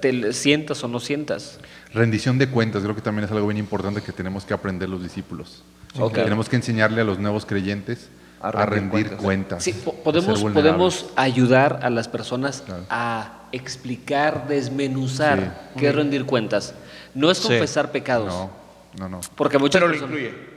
[0.00, 1.60] te sientas o no sientas.
[1.94, 5.04] rendición de cuentas, creo que también es algo bien importante que tenemos que aprender los
[5.04, 5.62] discípulos.
[5.98, 6.14] Ok.
[6.14, 8.08] Tenemos que enseñarle a los nuevos creyentes
[8.42, 9.22] A a rendir cuentas.
[9.22, 9.62] cuentas.
[9.64, 9.72] Sí,
[10.02, 12.82] podemos, ayudar a las personas Claro.
[12.90, 15.38] a explicar, desmenuzar
[15.74, 15.78] Sí.
[15.80, 16.74] qué es rendir cuentas.
[17.14, 17.44] No es Sí.
[17.46, 18.34] confesar pecados.
[18.34, 18.50] No,
[18.98, 19.20] no, no.
[19.36, 20.55] Porque muchas Pero lo incluye.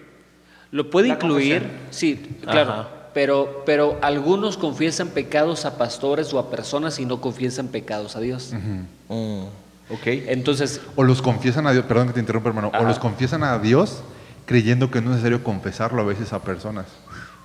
[0.71, 1.87] Lo puede La incluir, confesión.
[1.91, 2.71] sí, claro.
[2.71, 2.87] Ajá.
[3.13, 8.19] Pero, pero algunos confiesan pecados a pastores o a personas y no confiesan pecados a
[8.19, 8.53] Dios.
[8.53, 9.43] Mm.
[9.89, 10.05] Ok.
[10.05, 12.83] Entonces, O los confiesan a Dios, perdón que te interrumpa hermano, Ajá.
[12.83, 14.01] o los confiesan a Dios
[14.45, 16.85] creyendo que no es necesario confesarlo a veces a personas.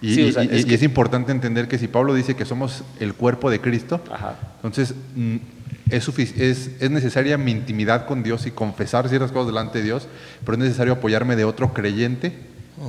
[0.03, 2.37] Y, Sí, o sea, y- es y que- es importante entender que si Pablo dice
[2.37, 4.37] que somos el cuerpo de Cristo, Ajá.
[4.57, 5.37] entonces mm,
[5.91, 10.09] es, es, es necesaria mi intimidad con Dios y confesar ciertas cosas delante de Dios,
[10.45, 12.35] pero es necesario apoyarme de otro creyente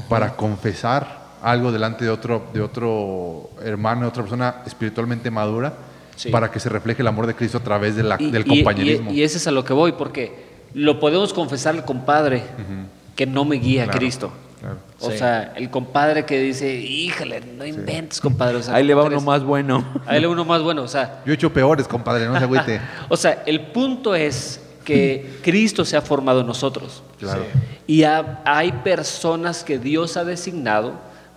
[0.10, 5.74] para confesar algo delante de otro, de otro hermano, de otra persona espiritualmente madura,
[6.16, 6.30] Sí.
[6.30, 9.12] para que se refleje el amor de Cristo a través de la- y, del compañerismo.
[9.12, 12.42] y- y ese es a lo que voy, porque lo podemos confesar al compadre
[13.16, 14.32] que no me guía a Cristo.
[14.60, 14.78] claro.
[15.02, 15.18] O Sí.
[15.20, 18.58] sea, el compadre que dice, híjole, no inventes, compadre.
[18.58, 19.86] O sea, Ahí le va ¿cómo uno más bueno.
[20.08, 20.82] Ahí le va uno más bueno.
[20.82, 22.82] O sea, Yo he hecho peores, compadre, no se agüite.
[23.10, 27.04] o sea, el punto es que Cristo se ha formado en nosotros.
[27.20, 27.44] Claro.
[27.88, 30.94] Y ha- hay personas que Dios ha designado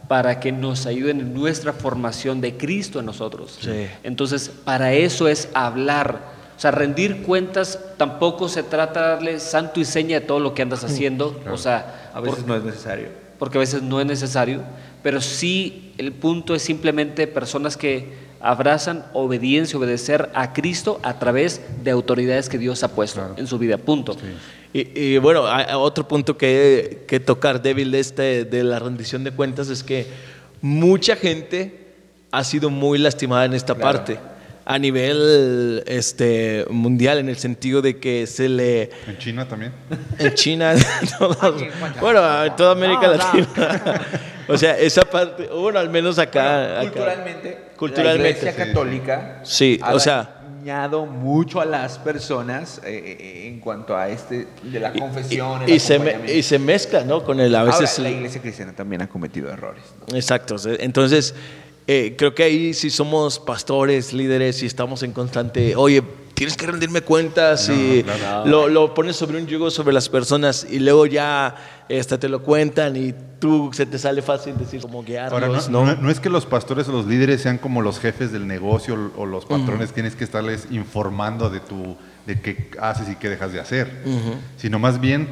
[0.07, 3.59] para que nos ayuden en nuestra formación de Cristo en nosotros.
[3.61, 3.87] Sí.
[4.05, 6.39] Entonces, para eso es hablar.
[6.57, 10.55] O sea, rendir cuentas tampoco se trata de darle santo y seña de todo lo
[10.55, 11.39] que andas haciendo.
[11.53, 13.09] O sea, A veces por- no es necesario.
[13.39, 14.63] porque a veces no es necesario,
[15.03, 21.61] pero sí el punto es simplemente personas que abrazan obediencia, obedecer a Cristo a través
[21.83, 23.35] de autoridades que Dios ha puesto Claro.
[23.37, 24.17] en su vida, punto.
[24.73, 25.45] Y, y bueno,
[25.79, 30.07] otro punto que, que tocar débil de, este, de la rendición de cuentas es que
[30.61, 31.87] mucha gente
[32.31, 33.99] ha sido muy lastimada en esta Claro.
[33.99, 34.19] parte
[34.67, 39.73] a nivel este, mundial en el sentido de que se le En China también.
[40.19, 40.75] en China
[41.19, 41.55] todas-
[42.01, 43.17] bueno en toda América No, no.
[43.17, 44.01] Latina
[44.49, 48.67] o sea esa parte bueno al menos acá, culturalmente, Culturalmente, la Iglesia.
[48.67, 54.09] Católica Sí, ha o sea- dañado mucho a las personas eh, eh, en cuanto a
[54.09, 55.61] este de la confesión.
[55.63, 58.09] y, el y se, me- y se mezcla no con el a Ahora, veces la
[58.09, 59.83] el- Iglesia cristiana también ha cometido errores.
[60.11, 60.17] ¿no?
[60.17, 60.57] Exacto.
[60.81, 61.35] Entonces,
[61.87, 66.03] eh, creo que ahí si somos pastores, líderes y estamos en constante, oye,
[66.35, 67.69] tienes que rendirme cuentas
[68.45, 71.55] No, y lo pones sobre un yugo sobre las personas y luego ya
[71.89, 75.85] este, te lo cuentan y tú se te sale fácil decir como guiarlos, Ahora, no,
[75.85, 75.95] ¿no?
[75.95, 79.13] no- no es que los pastores o los líderes sean como los jefes del negocio
[79.17, 83.53] o los patrones, tienes que estarles informando de, tu, de qué haces y qué dejas
[83.53, 84.03] de hacer,
[84.57, 85.29] sino más bien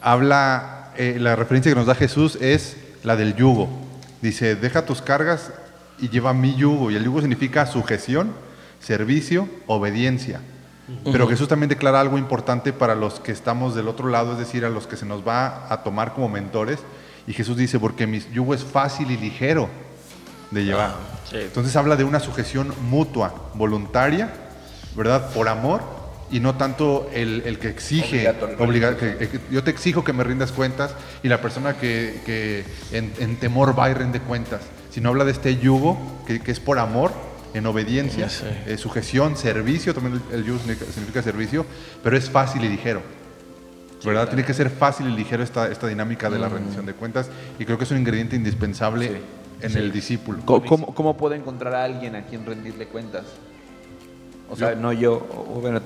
[0.00, 3.68] habla, eh, la referencia que nos da Jesús es la del yugo.
[4.20, 5.52] Dice, deja tus cargas
[5.98, 6.90] y lleva mi yugo.
[6.90, 8.32] Y el yugo significa sujeción,
[8.80, 10.40] servicio, obediencia.
[11.10, 14.64] Pero Jesús también declara algo importante para los que estamos del otro lado, es decir,
[14.64, 16.80] a los que se nos va a tomar como mentores.
[17.26, 19.68] Y Jesús dice, porque mi yugo es fácil y ligero
[20.50, 20.94] de llevar.
[21.30, 21.36] sí.
[21.36, 24.32] Entonces habla de una sujeción mutua, voluntaria,
[24.96, 25.30] ¿verdad?
[25.32, 25.82] Por amor
[26.30, 30.24] y no tanto el, el que exige, obliga- que- que- yo te exijo que me
[30.24, 34.60] rindas cuentas y la persona que, que en, en temor va y rinde cuentas,
[34.90, 37.12] sino habla de este yugo que, es por amor,
[37.54, 38.44] en obediencia, Sí.
[38.66, 41.66] eh, sujeción, servicio, también el, el yugo significa, significa servicio,
[42.02, 43.02] pero es fácil y ligero.
[44.04, 44.28] ¿Verdad?
[44.28, 47.64] Tiene que ser fácil y ligero esta, esta dinámica de la rendición de cuentas y
[47.64, 49.20] creo que es un ingrediente indispensable
[49.60, 50.40] en el discípulo.
[50.44, 53.24] ¿Cómo, cómo, cómo puedo encontrar a alguien a quien rendirle cuentas?
[54.50, 55.80] O sea, Yo- no yo, o bueno,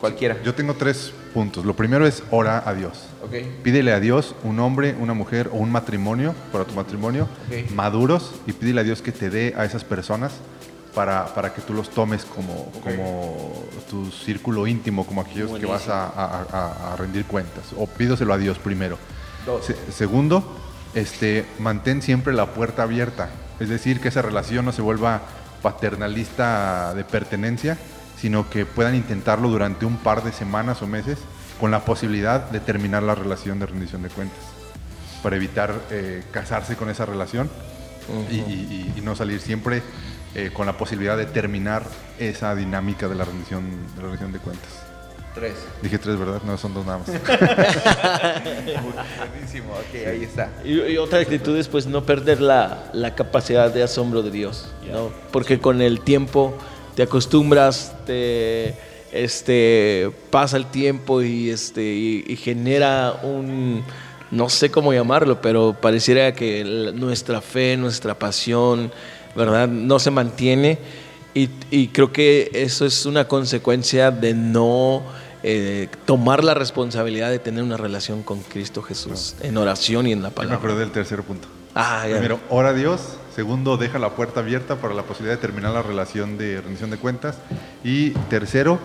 [0.00, 0.36] cualquiera.
[0.44, 1.64] Yo tengo tres puntos.
[1.64, 3.06] Lo primero es ora a Dios.
[3.22, 3.34] Ok.
[3.62, 7.70] Pídele a Dios un hombre, una mujer o un matrimonio para tu matrimonio, Ok.
[7.72, 10.32] maduros, y pídele a Dios que te dé a esas personas
[10.98, 13.52] para, para que tú los tomes como, como
[13.88, 17.66] tu círculo íntimo, como aquellos que vas a, a- a- a rendir cuentas.
[17.76, 18.98] O pídoselo a Dios primero.
[19.62, 20.42] Se- segundo,
[20.94, 23.28] este, mantén siempre la puerta abierta.
[23.60, 25.22] Es decir, que esa relación no se vuelva
[25.62, 27.78] paternalista de pertenencia,
[28.20, 31.18] sino que puedan intentarlo durante un par de semanas o meses
[31.60, 34.38] con la posibilidad de terminar la relación de rendición de cuentas,
[35.22, 37.48] para evitar eh, casarse con esa relación
[38.30, 39.82] y, y- y- y no salir siempre
[40.34, 41.82] eh, con la posibilidad de terminar
[42.18, 44.68] esa dinámica de la rendición de, la rendición de cuentas.
[45.34, 45.54] Tres.
[45.82, 46.42] Dije tres, ¿verdad?
[46.44, 47.06] No, son dos nada más.
[49.30, 50.50] Buenísimo, ok, ahí está.
[50.64, 54.68] Y, y otra actitud es pues no perder la, la capacidad de asombro de Dios,
[54.90, 55.10] ¿no?
[55.30, 56.56] Porque con el tiempo
[56.96, 58.74] te acostumbras, te
[59.12, 63.84] este pasa el tiempo y este y, y genera un
[64.30, 68.92] no sé cómo llamarlo, pero pareciera que nuestra fe, nuestra pasión,
[69.38, 69.68] ¿verdad?
[69.68, 70.78] No se mantiene
[71.32, 75.02] y, y creo que eso es una consecuencia de no
[75.42, 80.22] eh, tomar la responsabilidad de tener una relación con Cristo Jesús en oración y en
[80.22, 80.56] la Yo me palabra.
[80.56, 81.46] acordé del tercer punto.
[81.76, 82.14] Ah, ya.
[82.14, 83.00] Primero, ora a Dios.
[83.36, 86.96] Segundo, deja la puerta abierta para la posibilidad de terminar la relación de rendición de
[86.96, 87.36] cuentas.
[87.84, 88.80] Y tercero,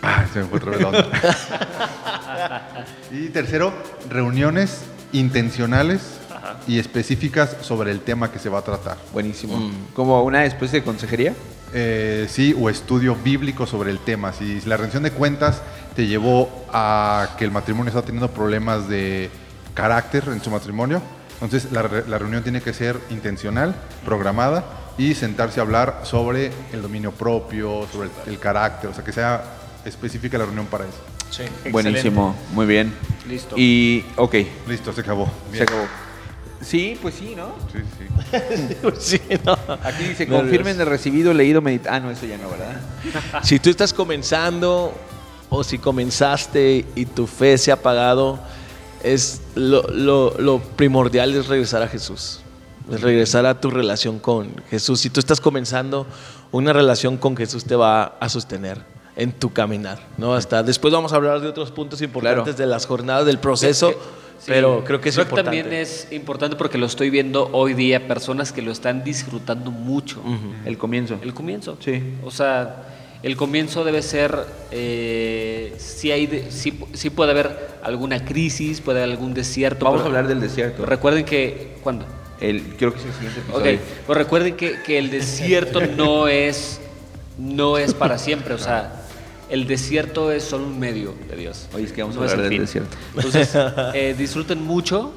[0.00, 1.08] ay, se me fue otra vez la onda.
[3.12, 3.72] y tercero,
[4.10, 4.80] reuniones
[5.12, 6.00] intencionales
[6.66, 8.96] y específicas sobre el tema que se va a tratar.
[9.12, 9.56] Buenísimo.
[9.56, 9.72] Mm.
[9.94, 11.34] ¿Como una especie de consejería?
[11.74, 14.32] Eh, sí, o estudio bíblico sobre el tema.
[14.32, 15.62] Si la rendición de cuentas
[15.96, 19.30] te llevó a que el matrimonio está teniendo problemas de
[19.74, 21.00] carácter en su matrimonio,
[21.40, 23.74] entonces la, re- la reunión tiene que ser intencional,
[24.04, 24.64] programada
[24.98, 29.12] y sentarse a hablar sobre el dominio propio, sobre el, el carácter, o sea, que
[29.12, 29.42] sea
[29.84, 30.98] específica la reunión para eso.
[31.30, 31.44] Sí.
[31.70, 32.92] Buenísimo, muy bien.
[33.26, 33.56] Listo.
[33.56, 34.34] Y, ok,
[34.68, 35.30] Listo, se acabó.
[35.52, 35.84] se acabó.
[36.62, 37.54] Sí, pues sí, ¿no?
[37.72, 39.18] Sí, sí.
[39.18, 39.52] Sí, no.
[39.82, 41.96] Aquí dice, confirmen de recibido, leído, meditado.
[41.96, 42.80] Ah, no, eso ya no, ¿verdad?
[43.42, 44.92] Si tú estás comenzando
[45.50, 48.38] o si comenzaste y tu fe se ha apagado,
[49.02, 52.40] es lo, lo- lo primordial es regresar a Jesús.
[52.90, 55.00] Es regresar a tu relación con Jesús.
[55.00, 56.06] Si tú estás comenzando,
[56.52, 58.78] una relación con Jesús te va a sostener
[59.14, 60.34] en tu caminar, ¿no?
[60.34, 62.58] Hasta después vamos a hablar de otros puntos importantes Claro.
[62.58, 63.92] de las jornadas del proceso,
[64.42, 65.56] Sí, pero creo que es creo importante.
[65.60, 70.20] también es importante porque lo estoy viendo hoy día, personas que lo están disfrutando mucho.
[70.64, 71.18] El comienzo.
[71.22, 71.76] El comienzo.
[71.78, 72.02] Sí.
[72.24, 72.88] O sea,
[73.22, 74.36] el comienzo debe ser,
[74.72, 79.84] eh, si hay, de- sí, sí puede haber alguna crisis, puede haber algún desierto.
[79.84, 80.84] Vamos a hablar del desierto.
[80.86, 82.04] Recuerden que, ¿cuándo?
[82.40, 83.78] El, creo que es el siguiente Ok, episodio.
[84.08, 86.80] pues recuerden que, que el desierto no es,
[87.38, 89.01] no es para siempre, o sea,
[89.52, 91.68] el desierto es solo un medio de Dios.
[91.74, 92.60] Oye, es que vamos a no hablar el del fin.
[92.62, 92.96] desierto.
[93.14, 93.50] Entonces,
[93.94, 95.12] eh, disfruten mucho,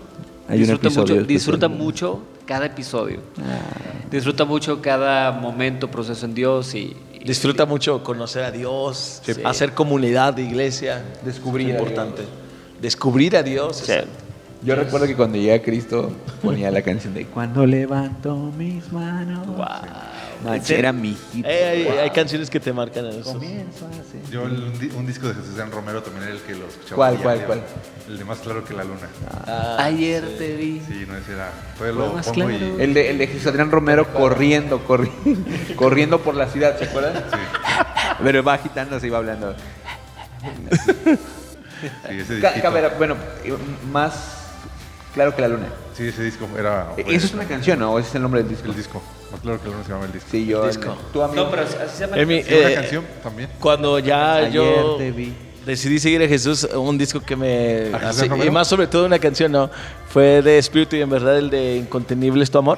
[0.48, 3.20] Hay episodio mucho, disfruta mucho cada episodio.
[4.12, 9.32] Disfruta mucho cada momento, proceso en Dios y, y- Disfruta mucho conocer a Dios, Sí.
[9.44, 11.04] hacer comunidad de iglesia.
[11.24, 12.22] Descubrir es a importante.
[12.82, 13.78] Descubrir a Dios.
[13.78, 13.94] Sí.
[14.64, 16.12] Yo recuerdo que cuando llegué a Cristo
[16.42, 19.48] ponía la canción de Cuando levanto mis manos.
[20.70, 21.46] Era mi hit.
[21.48, 23.34] Eh, hay, hay canciones que te marcan eso.
[23.34, 24.32] Comienzo así.
[24.32, 26.68] Yo el- un, di- un disco de Jesús Adrián Romero también era el que lo
[26.68, 26.96] escuchaba.
[26.96, 27.64] ¿Cuál, cuál, cuál?
[28.08, 29.08] El de Más Claro que la Luna.
[29.80, 30.82] Ayer te vi.
[30.88, 31.52] Sí, no, ese era.
[31.94, 32.58] Lo Más pongo y...
[32.58, 32.80] claro.
[32.80, 35.42] El de, el de Jesús Adrián Romero corriendo, corriendo,
[35.76, 37.24] corriendo por la ciudad, ¿se acuerdan?
[38.24, 39.56] Pero va agitando, se iba hablando.
[42.08, 43.16] Sí, ese Ca- bueno,
[43.92, 44.14] más
[45.14, 45.68] claro que la luna.
[45.96, 46.92] Sí, ese disco era...
[46.98, 47.92] Eh, Eso es una canción, ¿no?
[47.94, 48.68] ¿O ese es el nombre del disco?
[48.68, 49.02] El disco.
[49.36, 50.28] Más claro que luna se llama el disco.
[50.32, 50.66] Sí, yo.
[50.68, 50.96] Disco.
[51.12, 51.44] Tú, amigo.
[51.44, 52.18] No, pero así se llama.
[52.18, 53.50] En mi- Sí, una eh, canción también.
[53.60, 55.34] Cuando ya Ayer yo te vi.
[55.66, 57.94] decidí seguir a Jesús, un disco que me...
[57.94, 58.48] ¿A Jesús así- Romero?
[58.50, 59.70] y más sobre todo una canción, ¿no?
[60.10, 62.78] Fue de Espíritu y en verdad el de Incontenible es tu amor.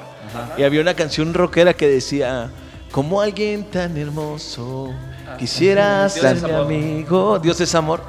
[0.56, 2.50] Y había una canción rockera que decía,
[2.90, 4.92] como alguien tan hermoso,
[5.38, 6.60] quisiera Dios ser mi amor.
[6.66, 7.38] amigo.
[7.38, 8.02] Dios es amor.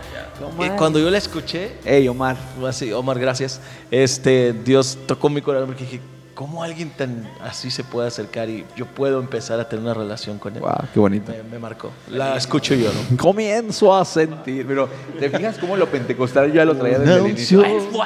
[0.59, 2.37] Y cuando yo la escuché, Ey, Omar.
[2.67, 3.59] así, Omar, gracias,
[3.91, 5.99] este, Dios tocó mi corazón porque dije,
[6.39, 10.39] ¿cómo alguien tan así se puede acercar y yo puedo empezar a tener una relación
[10.39, 10.61] con él?
[10.61, 11.33] Wow, qué bonito.
[11.33, 11.91] Me, me marcó.
[12.07, 13.17] La escucho yo, ¿no?
[13.17, 14.65] Comienzo a sentir.
[14.65, 14.87] Pero,
[15.19, 17.59] ¿te fijas cómo lo pentecostal yo ya lo traía desde el inicio?
[17.59, 18.05] Unción.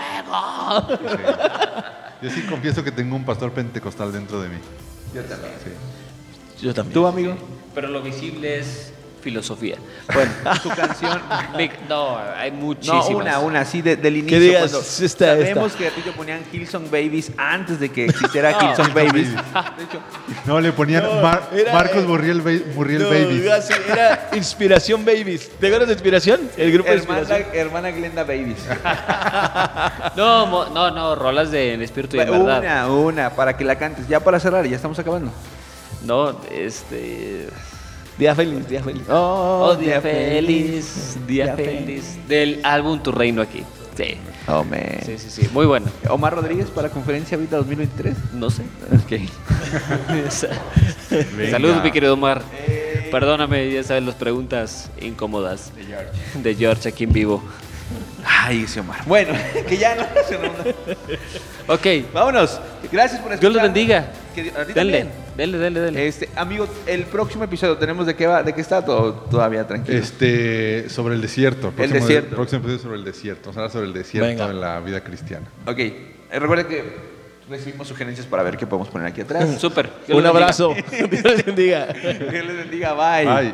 [2.23, 4.57] Yo sí confieso que tengo un pastor pentecostal dentro de mí.
[5.13, 5.53] Yo también.
[6.59, 6.93] Yo también.
[6.93, 7.35] ¿Tú, amigo?
[7.75, 8.93] Pero lo visible es
[9.23, 9.77] filosofía.
[10.13, 10.31] Bueno,
[10.63, 11.21] tu canción.
[11.57, 13.09] Mick, No, hay No, muchísimas.
[13.09, 14.39] una, una, así de- del inicio.
[14.39, 15.77] digas, cuando esta, sabemos esta.
[15.79, 19.33] que a ti te ponían Hillsong Babies antes de que existiera Hillsong Babies.
[19.33, 19.77] Babies.
[19.77, 19.99] De hecho,
[20.45, 23.49] No, le ponían No, Mar- era- Marcos Murriel, Ba- Murriel No, Babies.
[23.51, 25.49] así, era Inspiración Babies.
[25.59, 26.41] ¿Te acuerdas de Inspiración?
[26.57, 27.55] El grupo de hermana, Inspiración.
[27.57, 28.57] hermana Glenda Babies.
[30.15, 32.59] No, mo- no, no, rolas de en espíritu y en verdad.
[32.59, 34.07] Una, una, para que la cantes.
[34.07, 35.31] Ya para cerrar, ya estamos acabando.
[36.03, 37.47] No, este.
[38.17, 39.03] Día feliz, día feliz.
[39.09, 42.17] Oh, día feliz, día feliz.
[42.27, 43.63] Del álbum Tu Reino aquí.
[43.97, 44.17] Sí.
[44.47, 44.99] Oh, man.
[45.05, 45.49] Sí, sí, sí.
[45.51, 45.87] Muy bueno.
[46.09, 48.15] Omar Rodríguez para Conferencia Vita 2023.
[48.33, 48.63] No sé.
[48.93, 49.21] Ok.
[51.49, 52.41] Saludos, mi querido Omar.
[53.11, 55.71] Perdóname, ya sabes, las preguntas incómodas
[56.35, 57.43] de George aquí en vivo.
[58.25, 59.03] Ay, ese Omar.
[59.05, 59.33] Bueno,
[59.67, 60.37] que ya no se
[61.67, 62.59] Ok, Vámonos.
[62.91, 63.39] Gracias por escuchar.
[63.39, 64.07] Dios los bendiga.
[64.33, 65.09] Que- a ti Denle, también.
[65.37, 66.07] denle, denle, denle.
[66.07, 69.97] Este, amigo, el próximo episodio tenemos de qué va, de qué está todo todavía tranquilo.
[69.97, 71.71] Este, sobre el desierto.
[71.71, 72.35] Próximo- desierto.
[72.35, 73.41] Próximo episodio sobre el desierto.
[73.45, 74.49] Vamos a hablar sobre el desierto Venga.
[74.49, 75.45] en la vida cristiana.
[75.65, 75.93] Ok, eh,
[76.31, 76.83] recuerden que
[77.49, 79.49] recibimos sugerencias para ver qué podemos poner aquí atrás.
[79.59, 79.89] Súper.
[80.09, 80.73] Un abrazo.
[81.11, 81.87] Dios les bendiga.
[81.87, 83.25] Dios les bendiga, bye.
[83.25, 83.53] Bye.